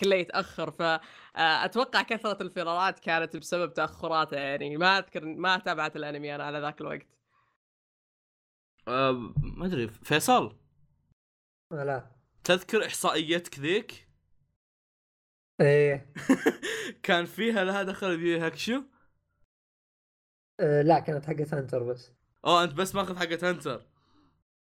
كله 0.00 0.16
يتأخر. 0.16 0.70
فاتوقع 0.70 2.02
كثرة 2.02 2.42
الفلرات 2.42 2.98
كانت 2.98 3.36
بسبب 3.36 3.74
تأخراته 3.74 4.36
يعني. 4.36 4.76
ما 4.76 4.98
أذكر 4.98 5.24
ما 5.24 5.58
تابعت 5.58 5.96
الأنمي 5.96 6.34
أنا 6.34 6.44
على 6.44 6.58
ذاك 6.60 6.80
الوقت. 6.80 7.06
آه 8.88 9.12
ما 9.42 9.66
أدري 9.66 9.88
فيصل؟ 9.88 10.56
لا. 11.70 12.06
تذكر 12.44 12.86
احصائيتك 12.86 13.58
ذيك 13.58 14.08
إيه. 15.60 16.12
كان 17.02 17.24
فيها 17.24 17.64
لها 17.64 17.82
دخل 17.82 18.18
في 18.18 18.38
هاكشو 18.40 18.82
آه، 20.60 20.82
لا 20.82 20.98
كانت 21.00 21.26
حقت 21.26 21.54
هانتر 21.54 21.82
بس. 21.82 22.12
اوه 22.44 22.64
أنت 22.64 22.72
بس 22.72 22.94
ماخذ 22.94 23.16
حقت 23.16 23.44
هانتر 23.44 23.82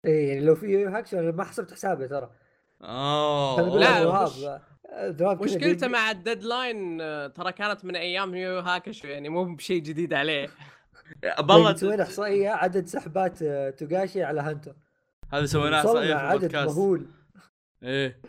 إيه 0.05 0.29
يعني 0.29 0.45
لو 0.45 0.55
في 0.55 0.85
هاكشو 0.85 1.17
أنا 1.17 1.31
ما 1.31 1.43
حسبت 1.43 1.73
حسابه 1.73 2.07
ترى. 2.07 2.31
اوه 2.81 3.77
لا، 3.79 4.25
آه، 4.91 5.37
مشكلته 5.41 5.87
مع 5.87 6.11
ال 6.11 6.21
deadline 6.21 7.01
آه، 7.01 7.27
ترى 7.27 7.51
كانت 7.51 7.85
من 7.85 7.95
أيام 7.95 8.35
يو 8.35 8.59
هاكشو 8.59 9.07
يعني 9.07 9.29
مو 9.29 9.55
بشيء 9.55 9.81
جديد 9.81 10.13
عليه. 10.13 10.49
والله 11.49 11.75
سوينا 11.75 12.03
إحصائية 12.03 12.49
عدد 12.49 12.87
سحبات 12.87 13.41
آه، 13.41 13.69
توغاشي 13.69 14.23
على 14.23 14.41
هانتر 14.41 14.75
هذا 15.33 15.45
سويناه 15.45 15.79
إحصائية 15.79 16.13
في 16.13 16.19
عدد 16.19 16.55
مهول. 16.55 17.07
إيه. 17.83 18.21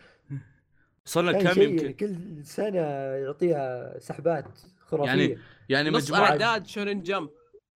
وصلنا 1.05 1.31
كم 1.31 1.61
يمكن؟ 1.61 1.93
كل 1.93 2.45
سنة 2.45 2.79
يعطيها 3.15 3.99
سحبات 3.99 4.45
خرافية. 4.79 5.09
يعني 5.09 5.37
يعني 5.69 5.91
مجموعة. 5.91 6.21
أعداد 6.29 6.67
شونن 6.67 7.01
جمب 7.01 7.29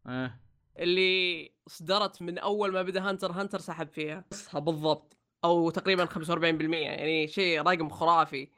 إيه. 0.07 0.46
اللي 0.79 1.51
صدرت 1.67 2.21
من 2.21 2.37
أول 2.37 2.71
ما 2.71 2.81
بدأ 2.81 3.09
هانتر 3.09 3.31
هانتر 3.31 3.59
سحب 3.59 3.89
فيها. 3.89 4.25
نصها 4.33 4.59
بالضبط. 4.59 5.17
أو 5.43 5.69
تقريبا 5.69 6.05
45% 6.05 6.73
يعني 6.73 7.27
شيء 7.27 7.61
رقم 7.61 7.89
خرافي. 7.89 8.49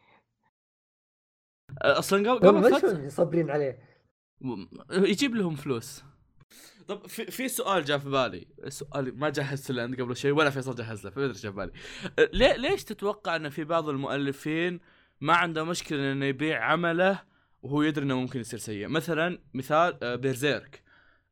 أصلا 1.81 2.31
قبل 2.31 2.75
قبل 2.75 3.11
صابرين 3.11 3.49
عليه. 3.49 3.79
يجيب 4.91 5.35
لهم 5.35 5.55
فلوس. 5.55 6.03
طب 6.88 7.07
في, 7.07 7.25
في 7.25 7.47
سؤال 7.47 7.85
جاء 7.85 7.97
في 7.97 8.09
بالي. 8.09 8.47
سؤال 8.67 9.19
ما 9.19 9.29
جهزت 9.29 9.71
له 9.71 9.85
انت 9.85 10.01
قبل 10.01 10.15
شيء 10.15 10.31
ولا 10.31 10.49
فيصل 10.49 10.75
جهز 10.75 11.05
له 11.05 11.11
فما 11.11 11.25
أدري 11.25 11.39
جاء 11.39 11.51
في 11.51 11.57
بالي. 11.57 11.71
ليه 12.33 12.55
ليش 12.55 12.83
تتوقع 12.83 13.35
إن 13.35 13.49
في 13.49 13.63
بعض 13.63 13.89
المؤلفين 13.89 14.79
ما 15.21 15.33
عنده 15.33 15.63
مشكلة 15.63 16.11
إنه 16.11 16.25
يبيع 16.25 16.63
عمله 16.63 17.23
وهو 17.61 17.81
يدري 17.81 18.05
إنه 18.05 18.19
ممكن 18.19 18.39
يصير 18.39 18.59
سيء؟ 18.59 18.88
مثلا 18.88 19.39
مثال 19.53 20.17
بيرزيرك. 20.17 20.83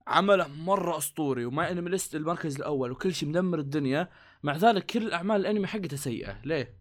عمله 0.08 0.48
مرة 0.48 0.98
أسطوري 0.98 1.46
وما 1.46 1.72
انمي 1.72 1.90
ليست 1.90 2.16
المركز 2.16 2.56
الأول 2.56 2.92
وكل 2.92 3.14
شيء 3.14 3.30
مدمر 3.30 3.60
الدنيا. 3.60 4.10
مع 4.44 4.56
ذلك 4.56 4.86
كل 4.86 5.12
اعمال 5.12 5.36
الأنمي 5.42 5.68
حقته 5.68 5.98
سيئة. 5.98 6.42
ليه؟ 6.46 6.78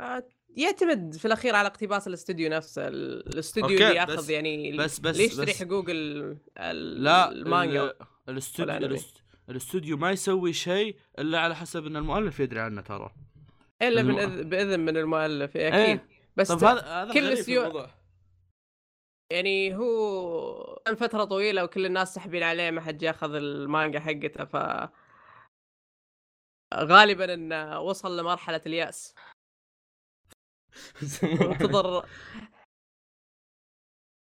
آه، 0.00 0.28
يعتمد 0.56 1.14
في 1.16 1.24
الأخير 1.24 1.54
على 1.54 1.68
اقتباس 1.68 2.08
الاستوديو 2.08 2.50
نفسه. 2.50 2.88
ال- 2.88 3.28
الاستوديو 3.28 3.78
اللي 3.78 3.96
ياخذ 3.96 4.16
بس- 4.16 4.30
يعني 4.30 4.76
بس- 4.76 4.98
بس- 5.00 5.10
اللي 5.14 5.24
يشتري 5.24 5.54
حقوق. 5.54 5.90
لا 5.90 7.32
المانجا؟ 7.32 7.82
ال- 7.84 7.94
الاستوديو 8.28 8.98
الاستوديو 9.48 9.96
ما 9.96 10.10
يسوي 10.10 10.52
شيء 10.52 10.96
إلا 11.18 11.40
على 11.40 11.56
حسب 11.56 11.86
إن 11.86 11.96
المؤلف 11.96 12.40
يدري 12.40 12.60
عنه 12.60 12.80
ترى. 12.80 13.14
إلا 13.82 14.00
الم- 14.00 14.16
من 14.16 14.48
بإذن 14.48 14.80
من 14.80 14.96
المؤلف 14.96 15.56
أكيد. 15.56 15.74
إيه. 15.74 16.08
بس 16.36 16.52
طب 16.52 16.64
هذا 16.64 17.12
كل 17.12 17.32
الموضوع. 17.58 17.90
يعني 19.32 19.76
هو 19.76 20.82
كان 20.86 20.94
فترة 20.94 21.24
طويلة 21.24 21.64
وكل 21.64 21.86
الناس 21.86 22.14
سحبين 22.14 22.42
عليه 22.42 22.70
ما 22.70 22.80
حد 22.80 23.02
ياخذ 23.02 23.34
المانجا 23.34 24.00
حقته 24.00 24.44
ف 24.44 24.56
غالبا 26.74 27.34
إنه 27.34 27.80
وصل 27.80 28.20
لمرحلة 28.20 28.60
اليأس. 28.66 29.14
انتظر 31.52 32.06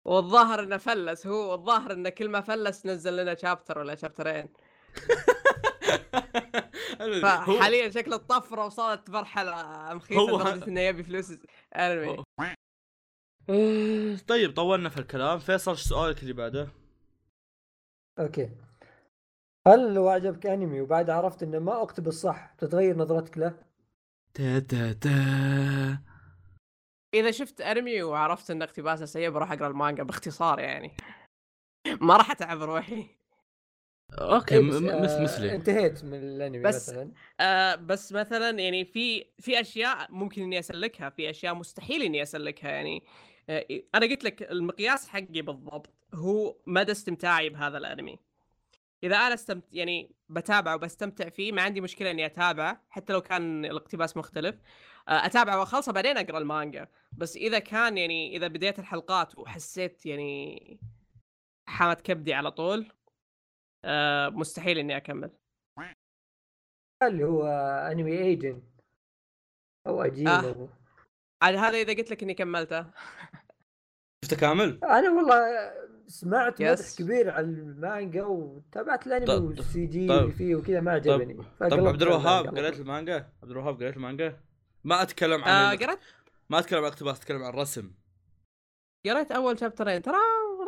والظاهر 0.07 0.63
إنه 0.63 0.77
فلس 0.77 1.27
هو 1.27 1.51
والظاهر 1.53 1.93
إنه 1.93 2.09
كل 2.09 2.29
ما 2.29 2.41
فلس 2.41 2.87
نزل 2.87 3.17
لنا 3.17 3.35
شابتر 3.35 3.79
ولا 3.79 3.95
شابترين 3.95 4.49
فحاليا 7.23 7.91
شكل 7.91 8.13
الطفره 8.13 8.67
وصلت 8.67 9.11
مرحلة 9.11 9.95
مخيسة 9.95 10.21
هو 10.21 10.41
لدرجة 10.41 10.69
إنه 10.69 10.81
يبي 10.81 11.03
فلوس. 11.03 11.33
انمي 11.77 12.25
طيب 14.29 14.55
طولنا 14.57 14.89
في 14.89 14.99
الكلام. 14.99 15.39
فيصل 15.39 15.79
سؤالك 15.79 16.23
اللي 16.23 16.33
بعده؟ 16.33 16.69
أوكي. 18.19 18.51
هل 19.67 19.95
لو 19.95 20.09
اعجبك 20.11 20.47
أنمي 20.47 20.81
وبعد 20.81 21.11
عرفت 21.11 21.43
إنه 21.43 21.59
ما 21.59 21.83
اقتبس 21.83 22.15
صح 22.15 22.55
تتغير 22.59 22.97
نظرتك 22.97 23.39
له؟ 23.39 23.55
تا 24.35 24.59
تا 24.59 24.93
تا. 24.93 25.99
إذا 27.15 27.31
شفت 27.31 27.61
أنمي 27.61 28.03
وعرفت 28.03 28.51
إن 28.51 28.63
اقتباسه 28.63 29.05
سيء 29.05 29.31
بروح 29.31 29.53
أقرأ 29.53 29.67
المانجا 29.69 30.03
باختصار 30.03 30.59
يعني. 30.61 30.97
ما 32.01 32.17
راح 32.17 32.31
أتعب 32.31 32.63
روحي. 32.63 33.07
أوكي 34.13 34.61
مثل 34.61 34.89
آه، 34.89 35.23
مثلي. 35.23 35.55
انتهيت 35.55 36.05
من 36.05 36.15
الأنمي 36.15 36.59
بس- 36.63 36.89
مثلا. 36.89 37.13
آه 37.41 37.75
بس 37.75 38.13
مثلا 38.13 38.51
يعني 38.51 38.85
في 38.85 39.27
في 39.39 39.61
أشياء 39.61 40.13
ممكن 40.13 40.43
إني 40.43 40.59
أسلكها 40.59 41.11
في 41.11 41.31
أشياء 41.31 41.55
مستحيل 41.55 42.03
إني 42.03 42.23
أسلكها 42.23 42.71
يعني. 42.71 42.97
آه 42.97 43.34
أنا 43.95 44.07
قلت 44.07 44.25
لك 44.25 44.43
المقياس 44.43 45.09
حقي 45.09 45.43
بالضبط 45.43 45.91
هو 46.15 46.57
مدى 46.67 46.93
استمتاعي 46.93 47.49
بهذا 47.49 47.79
الأنمي. 47.79 48.19
إذا 49.05 49.17
أنا 49.17 49.35
استمت 49.35 49.65
يعني 49.73 50.15
بتابعه 50.29 50.75
وبستمتع 50.75 51.29
فيه 51.29 51.53
ما 51.53 51.63
عندي 51.63 51.81
مشكلة 51.81 52.11
إني 52.11 52.27
أتابعه 52.27 52.83
حتى 52.91 53.13
لو 53.13 53.21
كان 53.21 53.65
الاقتباس 53.65 54.17
مختلف. 54.17 54.61
آه 55.09 55.27
أتابعه 55.27 55.59
وأخلصه 55.59 55.93
بعدين 55.93 56.19
أقرأ 56.19 56.39
المانجا. 56.39 56.89
بس 57.13 57.37
إذا 57.37 57.59
كان 57.59 57.99
يعني 57.99 58.37
إذا 58.37 58.49
بديت 58.49 58.79
الحلقات 58.79 59.39
وحسيت 59.39 60.07
يعني 60.07 60.81
حامت 61.69 62.01
كبدي 62.01 62.35
على 62.35 62.51
طول 62.51 62.93
آه 63.85 64.29
مستحيل 64.29 64.79
إني 64.79 64.97
أكمل. 64.97 65.31
اللي 67.03 67.25
هو 67.25 67.47
أنمي 67.93 68.19
ايجن 68.19 68.63
أو 69.87 70.03
آجين 70.03 70.29
آه. 70.29 70.69
عاد 71.45 71.55
هذا 71.55 71.79
إذا 71.81 71.93
قلت 71.93 72.11
لك 72.11 72.23
إني 72.23 72.35
كملته 72.35 72.87
شفته 74.25 74.37
كامل؟ 74.37 74.79
أنا 74.85 75.11
والله 75.11 75.41
سمعت 76.07 76.63
مدح. 76.63 76.81
كبير 76.99 77.31
على 77.31 77.47
المانجا 77.47 78.25
وتابعت 78.25 79.07
الأنمي 79.07 79.27
طب- 79.27 79.45
وال 79.45 79.87
CG 79.87 80.09
طب- 80.09 80.15
اللي 80.19 80.33
فيه 80.33 80.55
وكذا 80.57 80.81
ما 80.81 80.93
عجبني 80.93 81.35
طب 81.61 81.87
عبد 81.87 82.03
الوهاب. 82.03 82.59
قريت 82.59 82.81
المانجا؟ 82.81 83.29
عبد 83.43 83.51
الوهاب 83.51 83.83
قريت 83.83 83.97
المانجا؟ 83.97 84.41
ما 84.85 85.03
أتكلم 85.03 85.45
عن 85.45 85.51
آه 85.51 85.71
قريت 85.71 85.99
ما 86.51 86.59
أتكلم 86.59 86.79
عن 86.79 86.85
اقتباس 86.85 87.19
أتكلم 87.19 87.43
عن 87.43 87.51
الرسم 87.51 87.91
قريت 89.07 89.33
أول 89.33 89.59
chapterين 89.61 90.03
ترى 90.03 90.17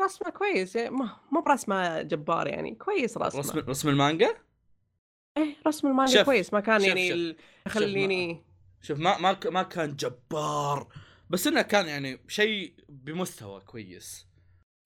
رسمه 0.04 0.30
كويس 0.30 0.76
يعني 0.76 0.90
ما- 0.90 1.16
مو 1.33 1.40
برسمة 1.40 2.02
جبار 2.02 2.47
يعني 2.47 2.75
كويس 2.75 3.16
رسمه 3.18 3.40
رسم 3.40 3.59
رسم 3.59 3.88
المانجا؟ 3.88 4.35
إيه 5.37 5.54
رسم 5.66 5.88
المانجا 5.88 6.18
شف- 6.21 6.25
كويس 6.26 6.52
ما 6.52 6.61
كان 6.61 6.80
شف- 6.80 6.87
يعني 6.87 7.09
شف- 7.33 7.37
يخليني 7.66 8.45
شوف 8.87 8.99
ما 8.99 9.19
ما 9.19 9.40
ما 9.45 9.62
كان 9.62 9.97
جبار 9.97 10.93
بس 11.31 11.47
إنه 11.47 11.62
كان 11.62 11.87
يعني 11.87 12.19
شيء 12.28 12.75
بمستوى 12.88 13.61
كويس. 13.61 14.26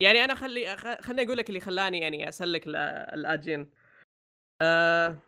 يعني 0.02 0.24
أنا 0.24 0.34
خلي 0.34 0.76
خليني 0.76 1.22
أقول 1.26 1.38
لك 1.38 1.48
اللي 1.48 1.60
خلاني 1.60 1.98
يعني 1.98 2.28
أسلك 2.28 2.66
ال- 2.66 2.76
الآجين. 3.14 3.70
آه 4.62 5.18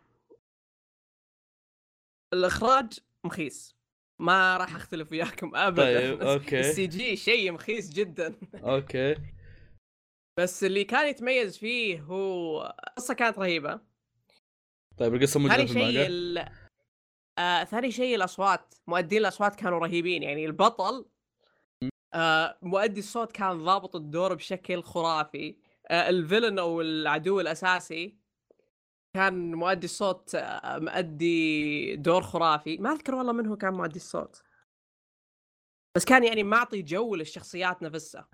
الإخراج 2.33 2.99
مخيس. 3.25 3.75
ما 4.21 4.57
راح 4.57 4.75
أختلف 4.75 5.11
وياكم 5.11 5.55
ابدا. 5.67 5.83
طيب 5.83 6.21
أوكي. 6.21 6.59
ال 6.59 6.87
CG 6.87 7.15
شيء 7.15 7.51
مخيس 7.51 7.89
جدا. 7.89 8.35
أوكي. 8.55 9.15
بس 10.39 10.63
اللي 10.63 10.83
كان 10.83 11.09
يتميز 11.09 11.57
فيه 11.57 12.01
هو 12.01 12.61
القصة 12.87 13.13
كانت 13.13 13.39
رهيبة. 13.39 13.79
طيب 14.97 15.15
القصة 15.15 15.39
موجودة 15.39 15.65
في 15.65 15.71
المانجا؟ 15.71 16.07
ال... 16.07 16.62
آه 17.37 17.63
ثاني 17.63 17.91
شيء 17.91 18.15
الأصوات. 18.15 18.75
مؤدين 18.87 19.19
الأصوات 19.19 19.55
كانوا 19.55 19.79
رهيبين 19.79 20.23
يعني 20.23 20.45
البطل 20.45 21.05
آه 22.13 22.57
مؤدي 22.61 22.99
الصوت 22.99 23.31
كان 23.31 23.63
ضابط 23.63 23.95
الدور 23.95 24.33
بشكل 24.33 24.83
خرافي. 24.83 25.57
آه 25.87 26.09
الفيلن 26.09 26.59
أو 26.59 26.81
العدو 26.81 27.39
الأساسي 27.39 28.17
كان 29.15 29.55
مؤدي 29.55 29.85
الصوت 29.85 30.35
آه 30.35 30.79
مؤدي 30.79 31.95
دور 31.95 32.21
خرافي. 32.21 32.77
ما 32.77 32.91
أذكر 32.91 33.15
والله 33.15 33.33
من 33.33 33.47
هو 33.47 33.57
كان 33.57 33.73
مؤدي 33.73 33.95
الصوت. 33.95 34.43
بس 35.95 36.05
كان 36.05 36.23
يعني 36.23 36.43
معطي 36.43 36.81
جو 36.81 37.15
للشخصيات 37.15 37.83
نفسها. 37.83 38.27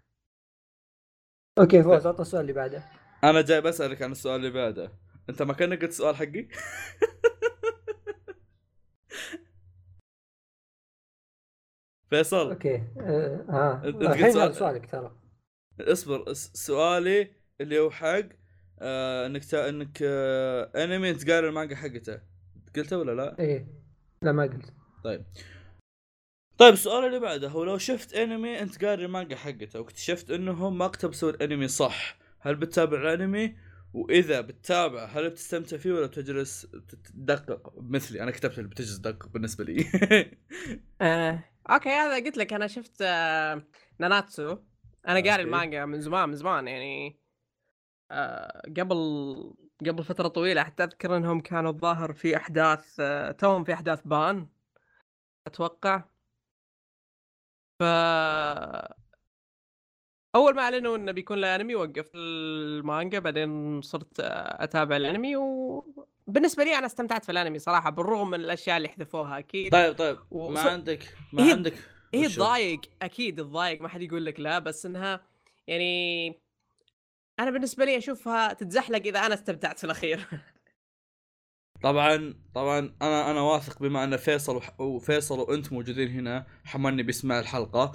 أوكي 1.59 1.83
فوز. 1.83 2.07
عطنا 2.07 2.21
السؤال 2.21 2.41
اللي 2.41 2.53
بعده. 2.53 2.83
أنا 3.23 3.41
جاي 3.41 3.61
بسألك 3.61 4.01
عن 4.01 4.11
السؤال 4.11 4.35
اللي 4.35 4.49
بعده. 4.49 4.91
أنت 5.29 5.41
ما 5.41 5.53
كانك 5.53 5.81
قلت 5.81 5.91
السؤال 5.91 6.15
حقي؟ 6.15 6.47
فيصل. 12.09 12.49
أوكي. 12.51 12.75
آه 12.99 13.45
ها 13.49 13.81
قلت 13.85 14.01
الحين 14.01 14.31
سؤال- 14.31 14.43
هذا 14.43 14.51
سؤالك 14.51 14.91
ترى. 14.91 15.15
اصبر 15.81 16.33
س- 16.33 16.51
سؤالي 16.53 17.31
اللي 17.61 17.79
هو 17.79 17.91
حق 17.91 18.23
آه 18.79 19.25
إنك 19.25 19.45
تا... 19.45 19.69
إنك 19.69 19.99
آه 20.03 20.71
انمي 20.83 21.09
انت 21.09 21.31
قاري 21.31 21.47
المانجا 21.47 21.75
حقته. 21.75 22.21
قلته 22.75 22.97
ولا 22.97 23.11
لا؟ 23.15 23.39
إيه. 23.39 23.67
لا 24.21 24.31
ما 24.31 24.43
قلت. 24.43 24.73
طيب. 25.03 25.25
طيب 26.57 26.73
السؤال 26.73 27.05
اللي 27.05 27.19
بعده 27.19 27.47
هو 27.49 27.63
لو 27.63 27.77
شفت 27.77 28.13
انمي 28.13 28.61
انت 28.61 28.85
قاري 28.85 29.05
المانجا 29.05 29.35
حقته 29.35 29.79
واكتشفت 29.79 30.31
إنهم 30.31 30.77
ما 30.77 30.85
اقتبسوا 30.85 31.29
الانمي 31.29 31.67
صح 31.67 32.17
هل 32.39 32.55
بتتابع 32.55 32.97
الانمي؟ 33.01 33.55
وإذا 33.93 34.41
بتتابع 34.41 35.05
هل 35.05 35.29
بتستمتع 35.29 35.77
فيه 35.77 35.91
ولا 35.91 36.05
بتجلس 36.07 36.67
تدقق؟ 37.03 37.73
مثلي 37.77 38.23
أنا 38.23 38.31
كتبت 38.31 38.57
اللي 38.59 38.69
بتجلس 38.69 38.97
تدقق 39.01 39.27
بالنسبة 39.27 39.63
لي. 39.63 39.85
آه. 41.01 41.43
أوكي 41.69 41.89
هذا 41.89 42.25
قلت 42.25 42.37
لك 42.37 42.53
أنا 42.53 42.67
شفت 42.67 43.01
آه... 43.01 43.63
ناناتسو. 43.99 44.57
أنا 45.07 45.29
قاري. 45.29 45.43
المانجا 45.43 45.85
من 45.85 46.01
زمان 46.01 46.29
من 46.29 46.35
زمان 46.35 46.67
يعني 46.67 47.19
آه... 48.11 48.61
قبل 48.77 49.53
قبل 49.87 50.03
فترة 50.03 50.27
طويلة. 50.27 50.63
حتى 50.63 50.83
أذكر 50.83 51.17
إنهم 51.17 51.41
كانوا 51.41 51.71
الظاهر 51.71 52.13
في 52.13 52.37
أحداث 52.37 52.95
آه... 52.99 53.31
توهم 53.31 53.63
في 53.63 53.73
أحداث 53.73 54.01
بان 54.05 54.47
أتوقع. 55.47 56.03
ف 57.79 57.83
أول 60.35 60.55
ما 60.55 60.61
أعلنوا 60.61 60.95
إنه 60.95 61.11
بيكون 61.11 61.37
له 61.41 61.55
انمي 61.55 61.75
وقفت 61.75 62.11
المانجا. 62.15 63.19
بعدين 63.19 63.81
صرت 63.81 64.19
أتابع 64.19 64.95
الأنمي 64.97 65.35
وبالنسبه 66.29 66.63
لي 66.63 66.77
أنا 66.77 66.85
استمتعت 66.85 67.25
في 67.25 67.31
الأنمي 67.31 67.59
صراحة 67.59 67.89
بالرغم 67.89 68.29
من 68.29 68.39
الأشياء 68.39 68.77
اللي 68.77 68.89
حذفوها 68.89 69.39
أكيد. 69.39 69.71
طيب 69.71 69.97
طيب 69.97 70.15
ما 70.31 70.37
وص- 70.37 70.57
عندك 70.59 71.13
ما 71.33 71.47
هي- 71.47 71.51
عندك 71.51 71.73
هي؟ 72.13 72.27
تضايق 72.27 72.81
أكيد 73.01 73.37
تضايق 73.37 73.81
ما 73.81 73.87
حد 73.87 74.01
يقول 74.01 74.25
لك 74.25 74.39
لا 74.39 74.59
بس 74.59 74.85
إنها 74.85 75.21
يعني 75.67 76.39
أنا 77.39 77.51
بالنسبة 77.51 77.85
لي 77.85 77.97
أشوفها 77.97 78.53
تتزحلق 78.53 79.01
إذا 79.05 79.19
أنا 79.19 79.33
استمتعت 79.33 79.77
في 79.77 79.83
الأخير. 79.83 80.27
طبعا 81.83 82.33
طبعا 82.55 82.79
أنا 83.01 83.31
أنا 83.31 83.41
واثق 83.41 83.79
بما 83.79 84.03
أن 84.03 84.17
فيصل 84.17 84.55
وح- 84.55 84.81
وفيصل 84.81 85.39
وانت 85.39 85.73
موجودين 85.73 86.07
هنا 86.11 86.45
حملني 86.65 87.03
بيسمع 87.03 87.39
الحلقة. 87.39 87.91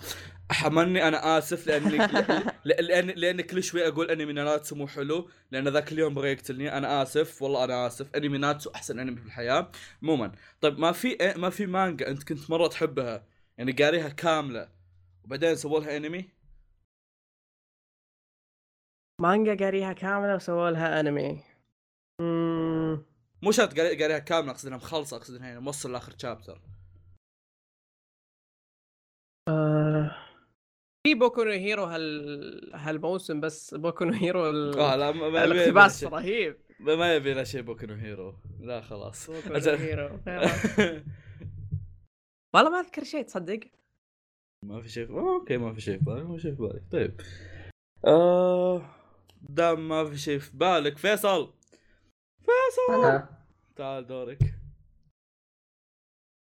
حملني 0.53 1.09
أنا 1.09 1.39
آسف 1.39 1.67
لأني 1.67 1.99
ل- 2.65 2.85
لأن 2.87 3.07
لأن 3.07 3.41
كل 3.41 3.63
شوي 3.63 3.89
أقول 3.89 4.11
انمي 4.11 4.33
ناتسو 4.33 4.77
مو 4.77 4.87
حلو 4.87 5.29
لأن 5.51 5.69
ذاك 5.69 5.93
اليوم 5.93 6.15
بغى 6.15 6.33
يقتلني 6.33 6.79
أنا 6.79 7.03
آسف 7.03 7.43
والله 7.43 7.65
أنا 7.65 7.87
آسف. 7.87 8.15
انمي 8.17 8.39
ناتسو 8.39 8.71
أحسن 8.75 8.99
انمي 8.99 9.17
في 9.21 9.27
الحياة 9.27 9.71
عموما 10.03 10.33
طيب 10.61 10.79
ما 10.79 10.93
في 10.93 11.17
ما 11.37 11.51
في 11.51 11.67
مانجا 11.67 12.09
أنت 12.09 12.23
كنت 12.23 12.51
مرة 12.51 12.67
تحبها؟ 12.67 13.27
يعني 13.59 13.73
قاريها 13.73 14.09
كاملة 14.09 14.69
وبعدين 15.25 15.57
سووا 15.57 15.81
لها 15.81 15.97
انمي 15.97 16.29
مانجا 19.21 19.55
قاريها 19.65 19.93
كاملة 19.93 20.35
وسووا 20.35 20.71
لها 20.71 21.01
انمي 21.01 21.41
مو 23.43 23.51
شرط 23.53 23.77
قاري- 23.81 24.03
قاريها 24.03 24.19
كاملة 24.19 24.51
أقصد 24.51 24.67
إنها 24.67 24.79
مخلصة 24.79 25.17
أقصد 25.17 25.35
إنها 25.35 25.49
يعني 25.49 25.61
موصل 25.61 25.93
لآخر 25.93 26.15
شابتر 26.19 26.61
في 31.07 31.15
بوكو 31.15 31.43
نو 31.43 31.51
هيرو 31.51 31.85
هال 31.85 32.71
هالموسم 32.75 33.41
بس 33.41 33.75
بوكو 33.75 34.05
نو 34.05 34.13
هيرو 34.13 34.51
ال... 34.51 34.79
آه 34.79 34.97
لا 34.97 35.13
ما- 35.13 35.29
ما 35.29 35.45
الاقتباس 35.45 36.05
ما- 36.05 36.11
رهيب. 36.11 36.57
ما 36.81 36.97
ما 36.97 37.15
يبي 37.15 37.35
له 37.35 37.45
شيء 37.45 37.63
بوكو 37.63 37.87
نو 37.87 37.95
هيرو. 37.95 38.35
لا 38.61 38.81
خلاص. 38.81 39.31
بوكو 39.31 39.49
نو 39.49 39.57
أجل. 39.57 39.75
هيرو. 39.77 40.09
والله 42.55 42.71
ما 42.71 42.81
أذكر 42.81 43.05
شيء 43.05 43.23
تصدق؟ 43.23 43.61
ما 44.65 44.81
في 44.83 44.89
شيء 44.89 45.11
آه، 45.19 45.35
أوكي 45.41 45.57
ما 45.57 45.75
في 45.75 45.81
شيء 45.81 45.99
في 45.99 46.05
بالي 46.05 46.23
ما 46.25 46.37
في 46.37 46.43
شيء 46.43 46.55
في 46.55 46.63
بالي. 46.63 46.81
طيب. 46.93 47.21
آه 48.07 48.83
دام 49.43 49.89
ما 49.89 50.05
في 50.05 50.17
شيء 50.19 50.39
في 50.39 50.57
بالك 50.57 50.99
فيصل. 50.99 51.55
فيصل! 52.41 52.95
أنا. 53.05 53.29
تعال 53.77 54.07
دورك. 54.07 54.39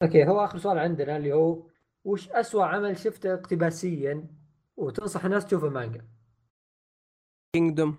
أوكي 0.04 0.26
هو 0.28 0.46
آخر 0.46 0.58
سؤال 0.58 0.78
عندنا 0.78 1.18
اللي 1.18 1.34
هو 1.34 1.70
وش 2.06 2.30
أسوأ 2.30 2.64
عمل 2.66 2.98
شفته 2.98 3.34
اقتباسيا؟ 3.34 4.37
وتنصح 4.78 5.26
الناس 5.26 5.46
تشوفه 5.46 5.70
مانجا 5.70 6.08
كينجدوم 7.56 7.98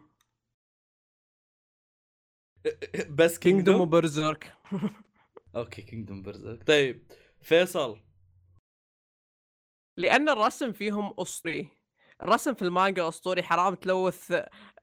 بس 3.11 3.38
كينجدوم 3.38 3.81
وبرزيرك 3.81 4.55
أوكي 5.57 5.83
كينجدوم 5.83 6.23
برزرك 6.22 6.64
طيب 6.67 7.12
فيصل. 7.43 8.01
لأن 9.97 10.29
الرسم 10.29 10.73
فيهم 10.73 11.14
اسطوري 11.19 11.69
الرسم 12.23 12.55
في 12.55 12.62
المانجا 12.62 13.09
أسطوري 13.09 13.43
حرام 13.43 13.75
تلوث 13.75 14.33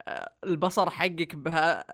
آه، 0.07 0.35
البصر 0.43 0.89
حقك 0.89 1.35
بها 1.35 1.85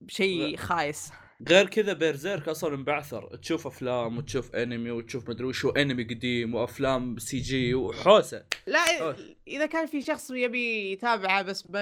بشيء 0.00 0.56
خايس. 0.56 1.12
غير 1.48 1.66
كذا 1.66 1.92
بيرزيرك 1.92 2.48
أصلا 2.48 2.74
انبعثر. 2.74 3.36
تشوف 3.36 3.66
أفلام 3.66 4.18
وتشوف 4.18 4.54
انمي 4.56 4.90
وتشوف 4.90 5.28
مدري 5.28 5.44
وشو 5.46 5.70
انمي 5.70 6.04
قديم 6.04 6.54
وأفلام 6.54 7.18
CG 7.18 7.74
وحوسة. 7.74 8.44
لا 8.66 9.02
أوه. 9.02 9.16
إذا 9.48 9.66
كان 9.66 9.86
في 9.86 10.00
شخص 10.02 10.30
يبي 10.30 10.92
يتابعه 10.92 11.42
بس 11.42 11.70
ما 11.70 11.80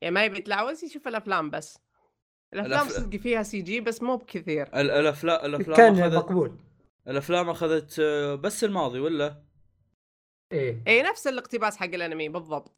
يعني 0.00 0.14
ما 0.14 0.24
يبي 0.24 0.38
يتلعوز 0.38 0.84
يشوف 0.84 1.08
الأفلام 1.08 1.50
بس. 1.50 1.78
الأفلام 2.54 2.88
الأف- 2.88 2.92
صدق 2.92 3.16
فيها 3.20 3.42
CG 3.42 3.80
بس 3.80 4.02
مو 4.02 4.16
بكثير. 4.16 4.62
ال- 4.66 4.90
الافلام 4.90 5.44
الأفلام 5.46 5.76
كان 5.76 5.98
اخذت 5.98 6.14
مقبول. 6.14 6.58
الأفلام 7.08 7.50
أخذت 7.50 7.96
آه، 8.00 8.34
بس 8.34 8.64
الماضي 8.64 8.98
ولا؟ 8.98 9.42
إيه. 10.52 10.82
اي 10.88 11.02
نفس 11.02 11.26
الاقتباس 11.26 11.76
حق 11.76 11.84
الأنمي 11.94 12.28
بالضبط. 12.28 12.76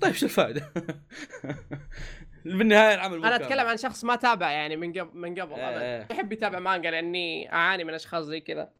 طيب 0.00 0.12
شو 0.12 0.26
الفائدة؟ 0.26 0.72
بالنهاية 2.44 2.94
العمل 2.94 3.18
مو 3.18 3.24
أنا. 3.24 3.36
أتكلم 3.36 3.66
عن 3.66 3.76
شخص 3.76 4.04
ما 4.04 4.16
تابع 4.16 4.50
يعني 4.50 4.76
من 4.76 4.92
قبل 4.92 5.18
من 5.18 5.40
قبل 5.40 5.52
إيه. 5.52 6.02
ابد 6.02 6.10
يحب 6.10 6.32
يتابع 6.32 6.58
مانجا 6.58 6.90
لأني 6.90 7.52
أعاني 7.52 7.84
من 7.84 7.94
أشخاص 7.94 8.24
زي 8.24 8.40
كذا 8.40 8.72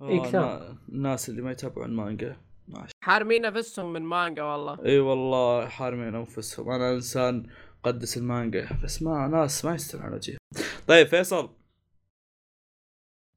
آه، 0.00 0.08
إيه،. 0.08 0.30
نا- 0.32 0.78
الناس 0.88 1.28
اللي 1.28 1.42
ما 1.42 1.50
يتابعون 1.50 1.90
مانجا 1.90 2.36
ماشي 2.68 2.92
حارمين 3.04 3.42
نفسهم 3.42 3.92
من 3.92 4.02
مانجا 4.02 4.42
والله 4.42 4.84
إي 4.84 4.98
والله 4.98 5.68
حارمين 5.68 6.14
أنفسهم 6.14 6.70
أنا 6.70 6.94
إنسان 6.94 7.46
قدس 7.82 8.16
المانجا 8.16 8.68
بس 8.84 9.02
ما 9.02 9.28
ناس 9.28 9.64
ما 9.64 9.74
يستمعون 9.74 10.14
وجهي 10.14 10.36
طيب 10.88 11.06
فيصل 11.06 11.56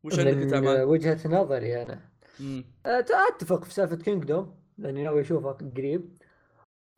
وش 0.05 0.19
عندك؟ 0.19 0.63
وجهة 0.87 1.27
نظري 1.27 1.81
أنا 1.81 2.09
مم. 2.39 2.63
أتفق 2.85 3.63
في 3.63 3.73
سالفة 3.73 3.95
كينجدوم 3.95 4.55
لأني 4.77 5.03
ناوي 5.03 5.21
اشوفه 5.21 5.51
قريب 5.51 6.17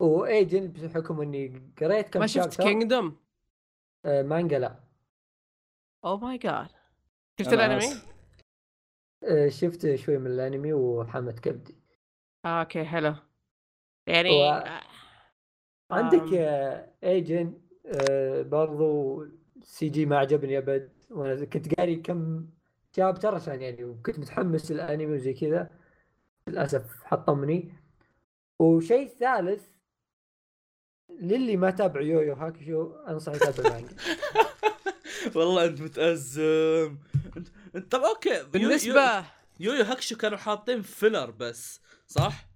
وايجن 0.00 0.80
بحكم 0.80 1.20
إني 1.20 1.72
قريت 1.80 2.08
كم 2.08 2.20
ما 2.20 2.26
شفت. 2.26 2.62
كينجدوم 2.62 3.16
آه، 4.04 4.22
مانجا 4.22 4.58
لا. 4.58 4.80
oh 6.04 6.16
my 6.18 6.38
god 6.38 6.68
شفت 7.40 7.52
الأنمي؟ 7.52 7.84
آه، 9.24 9.48
شفت 9.48 9.94
شوي 9.94 10.18
من 10.18 10.26
الأنمي 10.26 10.72
وحمد 10.72 11.38
كبدي. 11.38 11.74
آه، 12.44 12.60
أوكي 12.60 12.84
حلو. 12.84 13.14
يعني 14.06 14.30
هو- 14.30 14.50
آه، 14.52 14.80
عندك. 15.90 16.32
آه، 16.34 16.92
ايجن 17.04 17.60
آه، 17.86 18.42
برضو 18.42 19.24
CG 19.62 20.06
ما 20.06 20.18
عجبني 20.18 20.58
أبد. 20.58 20.92
وأنا 21.10 21.44
كنت 21.44 21.74
قاري 21.74 21.96
كم 21.96 22.46
شابتر 22.96 23.34
عشان 23.34 23.62
يعني 23.62 23.84
وكنت 23.84 24.18
متحمس 24.18 24.72
للأنمي 24.72 25.06
وزي 25.06 25.34
كذا. 25.34 25.70
للأسف 26.48 27.04
حطمني. 27.04 27.72
وشيء 28.58 29.08
ثالث 29.08 29.76
للي 31.20 31.56
ما 31.56 31.70
تابع 31.70 32.00
يويو 32.00 32.34
هاكشو 32.34 32.94
انصح 33.08 33.32
يتابع 33.34 33.70
مانجا 33.70 33.96
والله 35.36 35.64
أنت 35.64 35.80
متأزم. 35.80 36.98
انت, 37.36 37.48
انت 37.76 37.92
طب 37.92 38.00
أوكي 38.00 38.28
يو- 38.28 38.36
يو- 38.36 38.46
بالنسبة 38.46 39.24
يويو 39.60 39.84
هاكشو 39.84 40.16
كانوا 40.16 40.38
حاطين 40.38 40.82
filler 40.82 41.30
بس 41.30 41.80
صح؟ 42.06 42.46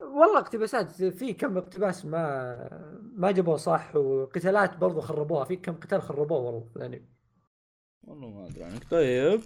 والله 0.00 0.38
اقتباسات 0.38 0.90
في 1.02 1.32
كم 1.32 1.58
اقتباس 1.58 2.04
ما 2.04 3.00
ما 3.16 3.30
جابوه 3.30 3.56
صح 3.56 3.96
وقتالات 3.96 4.76
برضو 4.76 5.00
خربوها. 5.00 5.44
في 5.44 5.56
كم 5.56 5.72
قتال 5.74 6.02
خربوه 6.02 6.38
والله 6.38 6.70
الانمي 6.76 7.08
والله 8.02 8.28
ما 8.30 8.46
أدري 8.46 8.64
عنك. 8.64 8.90
طيب. 8.90 9.40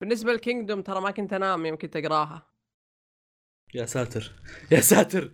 بالنسبة 0.00 0.32
لكينجدوم 0.32 0.82
ترى 0.82 1.00
ما 1.00 1.10
كنت 1.10 1.32
أنام 1.32 1.66
يمكن 1.66 1.90
تقراها 1.90 2.46
يا 3.74 3.86
ساتر. 3.86 4.32
يا 4.70 4.80
ساتر. 4.80 5.30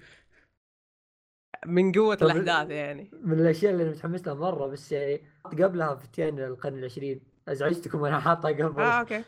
من 1.66 1.92
قوة 1.92 2.18
الأحداث 2.22 2.70
يعني. 2.70 3.10
من 3.22 3.40
الأشياء 3.40 3.72
اللي 3.72 3.82
أنا 3.82 3.90
متحمس 3.90 4.26
لها 4.26 4.34
مرة 4.34 4.66
بس 4.66 4.92
يعني 4.92 5.22
قبلها 5.44 5.94
فتيان 5.94 6.38
القرن 6.38 6.78
العشرين. 6.78 7.20
أزعجتكم 7.48 8.00
وأنا 8.00 8.20
حاطها 8.20 8.50
قبل. 8.50 8.82
آه 8.82 9.00
أوكي. 9.00 9.24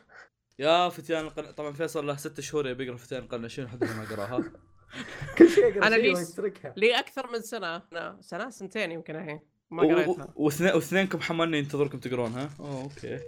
يا 0.58 0.88
فتيان 0.88 1.24
القرن 1.24 1.52
طبعا 1.52 1.72
فيصل 1.72 2.06
له 2.06 2.16
ست 2.16 2.40
شهور 2.40 2.68
يبي 2.68 2.84
يقرأ 2.86 2.96
فتيان 2.96 3.22
القرن 3.22 3.44
20 3.44 3.68
لحد 3.68 3.84
ما 3.84 4.04
قراها 4.10 4.44
كل 5.38 5.48
شيء 5.48 5.88
ليس- 5.88 6.18
واشتركها 6.18 6.74
لي 6.76 6.98
أكثر 6.98 7.32
من 7.32 7.40
سنة. 7.40 7.76
أنا 7.92 8.18
سنة 8.20 8.50
سنتين 8.50 8.90
يمكن 8.92 9.16
الحين. 9.16 9.40
ما 9.70 9.82
قريتها. 9.82 10.32
واثنينكم 10.36 11.20
حملني 11.20 11.58
ينتظركم 11.58 11.98
تقرونها 11.98 12.50
أوه 12.60 12.82
أوكي. 12.82 13.18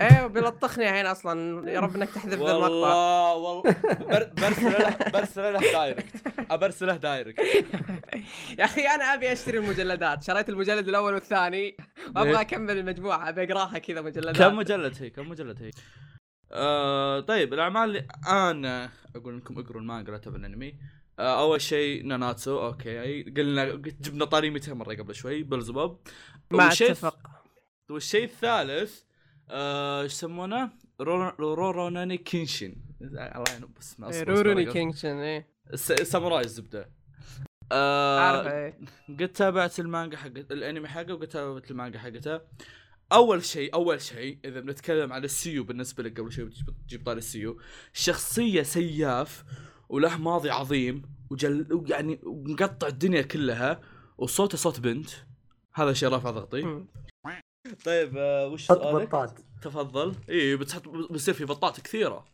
أيوه 0.00 0.26
بيلطخني 0.26 0.88
الحين 0.88 1.06
أصلا. 1.06 1.70
يا 1.70 1.80
رب 1.80 1.96
إنك 1.96 2.10
تحذف 2.10 2.34
ذا 2.34 2.52
المقطع 2.52 2.54
والله 2.54 3.34
والله. 3.34 3.62
بر- 4.00 4.30
برسل 4.36 4.72
له 4.72 4.96
برسل 5.10 5.52
له 5.52 5.72
direct 5.72 6.16
أبرسله 6.50 6.96
direct 6.96 7.38
يا 8.58 8.64
أخي 8.64 8.80
أنا 8.86 9.04
أبي 9.14 9.32
أشتري 9.32 9.58
المجلدات. 9.58 10.22
شريت 10.22 10.48
المجلد 10.48 10.88
الأول 10.88 11.14
والثاني. 11.14 11.76
وأبغى 12.06 12.32
ليه؟ 12.32 12.40
أكمل 12.40 12.78
المجموعة. 12.78 13.28
أبي 13.28 13.44
أقراها 13.44 13.78
كذا 13.78 14.00
مجلدات. 14.00 14.36
كم 14.36 14.56
مجلد 14.56 15.02
هي؟ 15.02 15.10
كم 15.10 15.28
مجلد 15.28 15.62
هي؟ 15.62 15.70
آه 16.52 17.20
طيب 17.20 17.54
الأعمال 17.54 17.82
اللي 17.82 18.06
أنا 18.28 18.90
أقول 19.16 19.38
لكم 19.38 19.58
اقروا 19.58 19.80
المانجا 19.80 20.16
تابعوا 20.16 20.40
الأنمي. 20.40 20.74
آه 21.18 21.40
أول 21.40 21.60
شيء 21.60 22.06
ناناتسو. 22.06 22.66
أوكي. 22.66 23.22
قلنا 23.22 23.64
جبنا 23.74 24.24
طاري 24.24 24.50
200 24.50 24.74
مرة 24.74 24.94
قبل 24.94 25.14
شوي. 25.14 25.42
بلزبوب. 25.42 26.00
ما 26.50 26.68
اتفق. 26.68 27.18
والشيء 27.90 28.24
الثالث 28.24 29.05
إيش 29.50 30.12
يسمونه؟ 30.12 30.70
رورو- 31.02 31.40
روروناني 31.40 32.16
كينشن 32.16 32.76
الله 33.02 33.44
اسمه 33.80 34.10
إيه، 34.10 34.22
أصبر، 34.22 34.32
روروني 34.32 34.62
أصبر، 34.62 34.72
كينجشن 34.72 35.16
إيه. 35.16 35.48
ساموراي 36.02 36.44
الزبدة. 36.44 36.90
آه 37.72 38.20
عارفه 38.20 38.52
إيه. 38.52 38.78
قد 39.08 39.28
تابعت 39.28 39.80
المانجا 39.80 40.16
حق 40.16 40.26
الأنمي 40.26 40.88
حقه 40.88 41.14
وقد 41.14 41.28
تابعت 41.28 41.70
المانجا 41.70 41.98
حقته. 41.98 42.40
أول 43.12 43.44
شيء 43.44 43.74
أول 43.74 44.00
شيء 44.00 44.38
إذا 44.44 44.60
بنتكلم 44.60 45.12
عن 45.12 45.24
السيو 45.24 45.64
بالنسبة 45.64 46.02
لك 46.02 46.20
قبل 46.20 46.32
شوي 46.32 46.44
بتجيب 46.44 46.66
تجيب 46.86 47.06
طاري 47.06 47.18
السيو. 47.18 47.60
شخصية 47.92 48.62
سياف 48.62 49.44
وله 49.88 50.18
ماضي 50.18 50.50
عظيم 50.50 51.02
وجل 51.30 51.84
يعني 51.86 52.20
مقطع 52.24 52.86
الدنيا 52.86 53.22
كلها 53.22 53.80
وصوته 54.18 54.58
صوت 54.58 54.80
بنت. 54.80 55.10
هذا 55.74 55.92
شيء 55.92 56.08
رافع 56.08 56.30
ضغطي. 56.30 56.84
طيب 57.84 58.16
آه 58.16 58.46
وش 58.48 58.68
حط 58.68 58.78
سؤالك؟ 58.82 59.08
بطاط. 59.08 59.34
تفضل. 59.62 60.14
اي 60.30 60.56
بتحط 60.56 60.88
بيصير 60.88 61.34
في 61.34 61.44
بطات 61.44 61.80
كثيرة. 61.80 62.24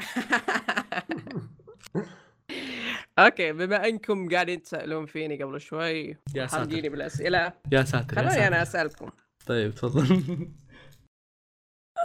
أوكي 3.19 3.53
بما 3.53 3.89
إنكم 3.89 4.29
قاعدين 4.29 4.63
تسألون 4.63 5.07
فيني 5.07 5.43
قبل 5.43 5.61
شوي 5.61 6.17
يا 6.35 6.47
ساتر. 6.47 6.59
حاجيني 6.59 6.89
بالأسئلة. 6.89 7.53
يا 7.73 7.83
ساتر 7.85 8.17
خلوني 8.17 8.31
ساتر 8.31 8.47
أنا 8.47 8.63
أسألكم. 8.63 9.11
طيب 9.47 9.75
تفضل. 9.75 10.27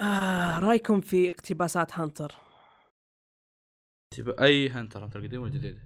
آه 0.02 0.60
رأيكم 0.60 1.02
في 1.02 1.32
اقتباسات 1.32 2.00
هانتر؟ 2.00 2.36
أي 4.42 4.70
هنتر 4.70 5.06
هنتر 5.06 5.20
القديم 5.20 5.42
والجديد 5.42 5.80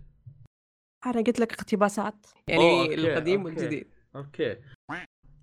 أنا 1.05 1.21
قلت 1.21 1.39
لك 1.39 1.53
اقتباسات 1.53 2.25
أوه، 2.49 2.63
يعني 2.63 2.81
okay، 2.81 2.95
القديم 2.95 3.41
okay. 3.41 3.55
والجديد. 3.55 3.91
okay. 4.15 4.57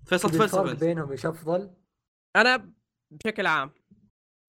فيصل 0.05 0.29
الفرق 0.29 0.55
أنت. 0.55 0.83
بينهم 0.83 1.11
إيش 1.11 1.25
أفضل؟ 1.25 1.71
أنا 2.35 2.71
بشكل 3.11 3.47
عام 3.47 3.71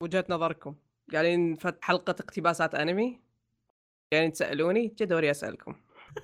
وجهة 0.02 0.24
نظركم 0.28 0.74
قاعدين 1.12 1.56
فتح 1.56 1.86
حلقة 1.86 2.10
اقتباسات 2.10 2.74
أنمي 2.74 3.20
قاعدين 4.12 4.32
تسألوني 4.32 4.88
جا 4.98 5.04
دوري 5.04 5.30
أسألكم. 5.30 5.74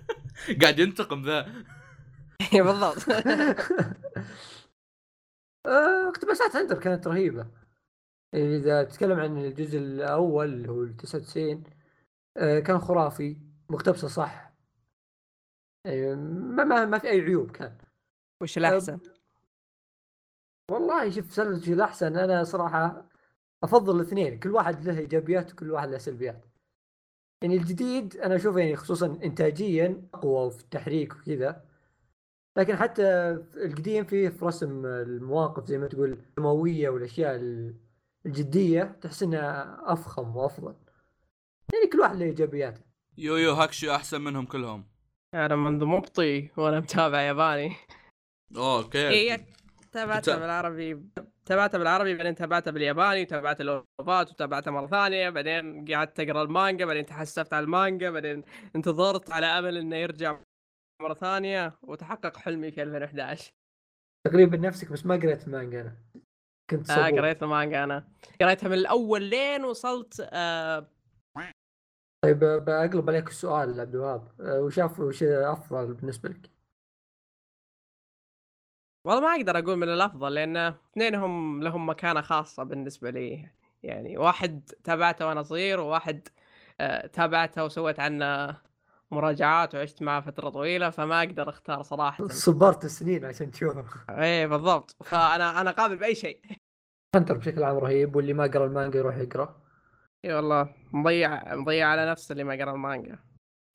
قاعد 0.63 0.79
ينتقم 0.79 1.23
ذا. 1.23 1.65
بالضبط. 2.53 3.09
آه، 5.67 6.09
اقتباسات 6.09 6.57
هنتر 6.57 6.79
كانت 6.79 7.07
رهيبة. 7.07 7.47
يعني 8.33 8.57
إذا 8.57 8.83
تتكلم 8.85 9.21
عن 9.21 9.39
الجزء 9.39 9.79
الأول 9.79 10.47
اللي 10.47 10.69
هو 10.69 10.83
ال 10.83 10.97
99 10.97 11.65
آه، 12.37 12.61
كان 12.61 12.79
خرافي 12.79 13.37
مقتبسة 13.71 14.09
صح. 14.09 14.53
آه، 15.87 16.15
ما 16.15 16.65
ما, 16.65 16.85
ما 16.85 16.99
في 16.99 17.11
أي 17.11 17.21
عيوب 17.21 17.51
كان. 17.51 17.79
وش 18.43 18.59
الأحسن؟ 18.59 18.99
والله 20.71 21.11
شوف 21.11 21.33
سالفه 21.33 21.73
الأحسن 21.73 22.17
أنا 22.17 22.45
صراحة 22.45 23.09
أفضل 23.65 23.97
الاثنين 23.97 24.39
كل 24.39 24.51
واحد 24.51 24.85
له 24.85 24.99
إيجابيات 24.99 25.53
وكل 25.53 25.71
واحد 25.71 25.89
له 25.89 25.99
سلبيات. 25.99 26.45
يعني 27.43 27.57
الجديد 27.57 28.17
أنا 28.17 28.37
أشوفه 28.37 28.59
يعني 28.59 28.77
خصوصا 28.77 29.07
انتاجيا 29.07 30.03
أقوى 30.15 30.51
في 30.51 30.61
التحريك 30.61 31.17
وكذا. 31.17 31.65
لكن 32.57 32.77
حتى 32.77 33.03
القديم 33.57 34.05
فيه 34.05 34.29
في 34.29 34.45
رسم 34.45 34.87
المواقف 34.87 35.67
زي 35.67 35.79
ما 35.79 35.87
تقول 35.87 36.13
الدموية 36.13 36.89
والأشياء 36.89 37.37
ال- 37.37 37.75
الجدية 38.27 38.99
تحس 39.01 39.23
إنها 39.23 39.81
أفخم 39.93 40.37
وأفضل. 40.37 40.75
يعني 41.75 41.87
كل 41.93 42.01
واحد 42.01 42.17
له 42.17 42.25
إيجابياته. 42.25 42.81
يو 43.19 43.37
يو 43.37 43.53
هاكشو 43.53 43.95
أحسن 43.95 44.21
منهم 44.21 44.47
كلهم. 44.47 44.85
أنا 45.35 45.57
منذ 45.57 45.85
مبطي 45.85 46.51
وأنا 46.57 46.81
متابع 46.81 47.21
ياباني. 47.21 47.77
okay. 48.57 49.09
اي 49.09 49.47
تابعتها 50.01 50.37
بالعربي. 50.37 51.03
تابعتها 51.47 51.79
بالعربي 51.79 52.15
بعدين 52.17 52.35
تابعتها 52.35 52.71
بالياباني 52.71 53.23
وتابعت 53.23 53.61
ال 53.61 53.75
OVA 53.75 54.17
ات 54.17 54.31
وتابعتها 54.31 54.71
مرة 54.71 54.87
ثانية. 54.87 55.31
بعدين 55.31 55.85
قعدت 55.95 56.21
اقرا 56.21 56.43
المانجا 56.43 56.85
بعدين 56.87 57.07
تحسفت 57.07 57.53
على 57.55 57.65
المانجا 57.65 58.11
بعدين 58.11 58.43
انتظرت 58.77 59.31
على 59.33 59.47
أمل 59.47 59.77
إنه 59.77 59.97
يرجع 59.97 60.39
مرة 61.03 61.15
ثانية. 61.15 61.79
وتحقق 61.83 62.37
حلمي 62.37 62.71
في 62.71 62.83
2011 62.83 63.51
تقريبا 64.27 64.57
نفسك 64.57 64.93
بس 64.93 65.07
ما 65.07 65.15
قريت 65.17 65.47
المانجا 65.47 65.81
أنا. 65.81 65.97
كنت 66.71 66.91
آه 66.91 66.95
صبور. 67.09 67.21
قريت 67.21 67.43
المانجا 67.43 67.85
أنا. 67.85 68.09
قريتها 68.41 68.69
من 68.69 68.75
الأول 68.75 69.23
لين 69.23 69.65
وصلت 69.65 70.29
آه 70.33 70.91
طيب 72.25 72.39
بقلب 72.39 73.11
عليك 73.11 73.29
السؤال 73.29 73.81
عبد 73.81 73.95
الوهاب. 73.95 74.29
آه، 74.41 74.61
وشاف 74.61 75.01
وش 75.01 75.23
أفضل 75.23 75.95
بالنسبة 75.95 76.29
لك؟ 76.29 76.51
والله 79.07 79.21
ما 79.21 79.37
أقدر 79.37 79.59
أقول 79.59 79.77
من 79.77 79.89
الأفضل 79.89 80.35
لأن 80.35 80.57
اثنينهم 80.57 81.63
لهم 81.63 81.89
مكانة 81.89 82.21
خاصة 82.21 82.63
بالنسبة 82.63 83.11
لي. 83.11 83.49
يعني 83.83 84.19
واحد 84.19 84.71
تابعته 84.85 85.27
وأنا 85.27 85.43
صغير 85.43 85.81
وواحد 85.81 86.29
آه، 86.81 87.07
تابعته 87.07 87.65
وسويت 87.65 88.01
عنه 88.01 88.57
مراجعات 89.11 89.75
وعشت 89.75 90.03
معه 90.03 90.21
فترة 90.21 90.49
طويلة 90.49 90.91
فما 90.91 91.19
أقدر 91.19 91.49
أختار 91.49 91.83
صراحة. 91.83 92.29
صبرت 92.29 92.85
السنين 92.85 93.25
عشان 93.25 93.51
تشوفه 93.51 93.85
إيه 94.11 94.47
بالضبط. 94.47 94.97
فأنا 95.05 95.61
أنا 95.61 95.71
قابل 95.71 95.97
بأي 95.97 96.15
شيء. 96.15 96.41
هنتر 97.15 97.37
بشكل 97.37 97.63
عام 97.63 97.77
رهيب 97.77 98.17
واللي 98.17 98.33
ما 98.33 98.45
قرأ 98.47 98.67
المانجا 98.67 98.99
يروح 98.99 99.17
يقرأ. 99.17 99.63
إي 100.25 100.35
والله. 100.35 100.75
مضيع 100.93 101.55
مضيع 101.55 101.89
على 101.89 102.11
نفسه 102.11 102.33
اللي 102.33 102.45
ما 102.45 102.55
قرأ 102.55 102.73
المانجا. 102.73 103.19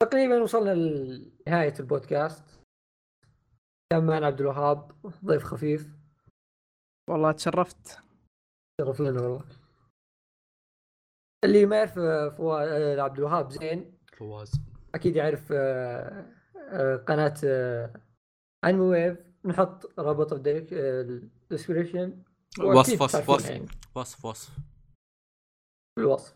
تقريبا 0.02 0.42
وصلنا 0.42 0.74
لنهاية 0.76 1.74
البودكاست. 1.80 2.61
كان 3.92 4.06
معنا 4.06 4.26
عبد 4.28 4.42
الوهاب 4.42 4.92
ضيف 5.26 5.44
خفيف. 5.44 5.90
والله 7.10 7.32
تشرفت. 7.32 8.00
شرف 8.82 9.02
لنا 9.02 9.22
والله. 9.22 9.46
اللي 11.46 11.66
ما 11.66 11.76
يعرف 11.76 12.00
آه، 12.00 12.30
فوا... 12.30 12.64
آه، 12.64 13.02
عبد 13.02 13.18
الوهاب 13.18 13.52
زين. 13.52 13.98
فواز. 14.18 14.52
أكيد 14.96 15.16
يعرف 15.16 15.52
آه، 15.52 16.96
قناة 17.08 17.34
انمي 18.66 18.82
ويف 18.82 19.18
نحط 19.46 20.00
رابط 20.00 20.48
ال 20.48 20.62
description 20.62 22.24
وصف 22.60 23.02
وصف 23.02 23.30
وصف. 23.30 23.62
وصف 23.96 24.26
وصف. 24.26 24.56
في 25.96 26.02
الوصف. 26.02 26.36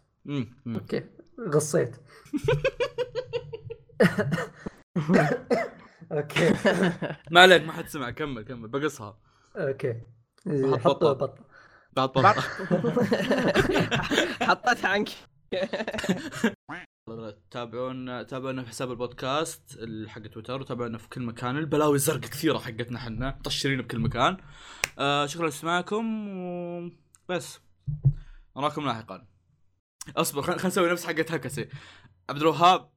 okay. 0.67 1.03
غصيت. 1.39 1.95
okay. 6.11 6.49
ما 7.31 7.41
عليك 7.41 7.63
ما 7.63 7.71
حد 7.71 7.87
سمع. 7.87 8.09
كمل 8.11 8.41
كمل. 8.41 8.67
بقصها. 8.67 9.17
okay. 9.55 10.01
بحط 10.45 10.79
حط 10.79 11.03
بطة. 11.03 11.35
بطه 11.97 12.21
بعد. 12.21 12.35
بطة 12.71 13.05
حطيتها 14.47 14.87
عنك. 14.89 15.09
تابعونا 17.51 18.23
تابعونا 18.23 18.63
في 18.63 18.69
حساب 18.69 18.91
البودكاست 18.91 19.75
ال- 19.79 20.09
حق 20.09 20.21
تويتر 20.21 20.61
وتابعونا 20.61 20.97
في 20.97 21.09
كل 21.09 21.21
مكان. 21.21 21.57
البلاوي 21.57 21.95
الزرقاء 21.95 22.29
كثيرة 22.29 22.57
حقتنا 22.57 22.99
حنا 22.99 23.35
مطشرين 23.39 23.81
بكل 23.81 23.99
مكان. 23.99 24.37
آه 24.99 25.25
شكرا 25.25 25.45
لاستماعكم 25.45 26.27
وبس. 27.29 27.59
نراكم 28.57 28.85
لاحقا. 28.85 29.27
اصبر 30.17 30.41
خلينا 30.41 30.67
نسوي 30.67 30.91
نفس 30.91 31.05
حقت 31.05 31.31
هكسي. 31.31 31.69
عبد 32.29 32.41
الوهاب. 32.41 32.89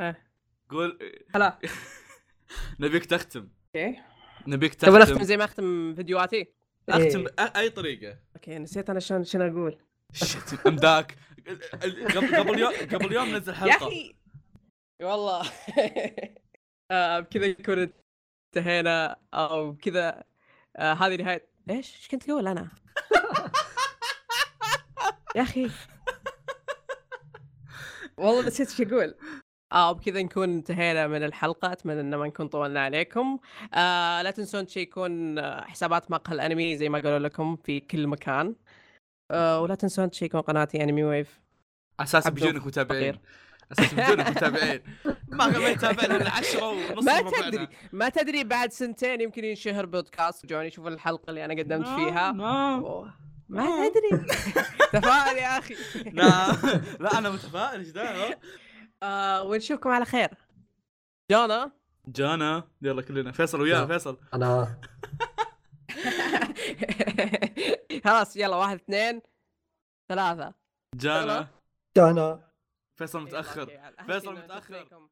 إيه. 0.00 0.28
قول. 0.70 0.98
هلا. 1.34 1.58
نبيك 2.80 3.06
تختم. 3.06 3.48
okay. 3.76 4.02
نبيك 4.46 4.74
تبغى 4.74 4.98
نختم 4.98 5.12
تختم. 5.12 5.24
زي 5.24 5.36
ما 5.36 5.44
أختم 5.44 5.94
فيديوهاتي. 5.94 6.52
أختم 6.88 7.26
إيه. 7.26 7.48
باي 7.52 7.70
طريقة. 7.70 8.18
okay 8.36 8.58
نسيت 8.58 8.90
أنا 8.90 9.00
شلون 9.00 9.24
شنو 9.24 9.46
أقول. 9.46 9.78
shit 10.12 10.66
أمداك. 10.66 11.16
قبل 12.14 12.36
قبل 12.36 12.58
يوم 12.58 12.72
قبل 12.92 13.12
يوم 13.12 13.36
نزل 13.36 13.52
يا 13.52 13.58
حلقة. 13.58 13.86
أخي! 13.86 14.14
والله. 15.02 15.50
آه، 16.90 17.20
بكذا 17.20 17.46
يكون 17.46 17.92
انتهينا 18.56 19.16
أو 19.34 19.72
بكذا 19.72 20.24
آه، 20.76 20.92
هذه 20.92 21.16
نهاية. 21.16 21.48
إيش؟ 21.70 21.96
إيش 21.96 22.08
كنت 22.08 22.30
أقول 22.30 22.48
أنا؟ 22.48 22.68
يا 25.36 25.42
أخي. 25.42 25.70
والله 28.18 28.46
نسيت 28.46 28.80
إيش 28.80 28.92
أقول. 28.92 29.14
آه 29.72 29.90
وبكذا 29.90 30.22
نكون 30.22 30.50
انتهينا 30.50 31.06
من 31.06 31.22
الحلقة. 31.24 31.72
أتمنى 31.72 32.00
إن 32.00 32.14
ما 32.14 32.26
نكون 32.26 32.48
طولنا 32.48 32.80
عليكم. 32.80 33.38
آه 33.74 34.22
لا 34.22 34.30
تنسون 34.30 34.66
تشيكون 34.66 35.38
آه، 35.38 35.64
حسابات 35.64 36.10
مقهى 36.10 36.34
الأنمي 36.34 36.76
زي 36.76 36.88
ما 36.88 36.98
قالوا 36.98 37.18
لكم 37.18 37.56
في 37.56 37.80
كل 37.80 38.06
مكان. 38.06 38.54
آه 39.30 39.60
ولا 39.60 39.74
تنسون 39.74 40.10
تشيكون 40.10 40.40
قناتي 40.40 40.82
أنمي 40.82 41.04
ويف. 41.04 41.40
أساس 42.00 42.26
عبدو 42.26 42.44
بيجونك 42.46 42.66
متابعين. 42.66 43.18
أساس 43.72 43.94
بيجونك 43.94 44.28
متابعين 44.30 44.80
ما 45.28 45.46
ما 45.58 45.68
يتابعنا 45.68 46.16
إلا 46.16 46.30
10 46.30 46.64
ونص 46.68 47.04
ما. 47.04 47.30
تدري 47.30 47.68
ما 47.92 48.08
تدري 48.08 48.44
بعد 48.44 48.72
سنتين 48.72 49.20
يمكن 49.20 49.44
ينشهر 49.44 49.86
بودكاست. 49.86 50.44
يجون 50.44 50.64
يشوفون 50.64 50.92
الحلقة 50.92 51.30
اللي 51.30 51.44
أنا 51.44 51.54
قدمت 51.54 51.86
فيها. 51.88 52.32
نعم. 52.32 52.84
ما 53.48 53.88
تدري. 53.88 54.24
تفائل 54.92 55.36
يا 55.36 55.58
أخي. 55.58 55.74
لا. 56.12 56.52
لا 57.00 57.18
أنا 57.18 57.30
متفائل 57.30 57.78
إيش 57.80 57.88
دعوة؟ 57.88 58.36
آه 59.02 59.42
ونشوفكم 59.42 59.90
على 59.90 60.04
خير. 60.04 60.30
جانا؟ 61.30 61.72
جانا. 62.06 62.68
يلا 62.82 63.02
كلنا. 63.02 63.32
فيصل 63.32 63.60
لا. 63.60 63.86
فيصل. 63.86 64.18
أنا. 64.34 64.80
خلاص 68.04 68.36
يلا 68.36 68.56
واحد 68.56 68.76
اثنين 68.76 69.22
ثلاثة. 70.08 70.54
جانا. 70.94 71.48
أنا 71.96 72.40
فيصل 72.96 73.20
أهم 73.98 74.06
فيصل 74.06 74.34
متأخر. 74.34 75.08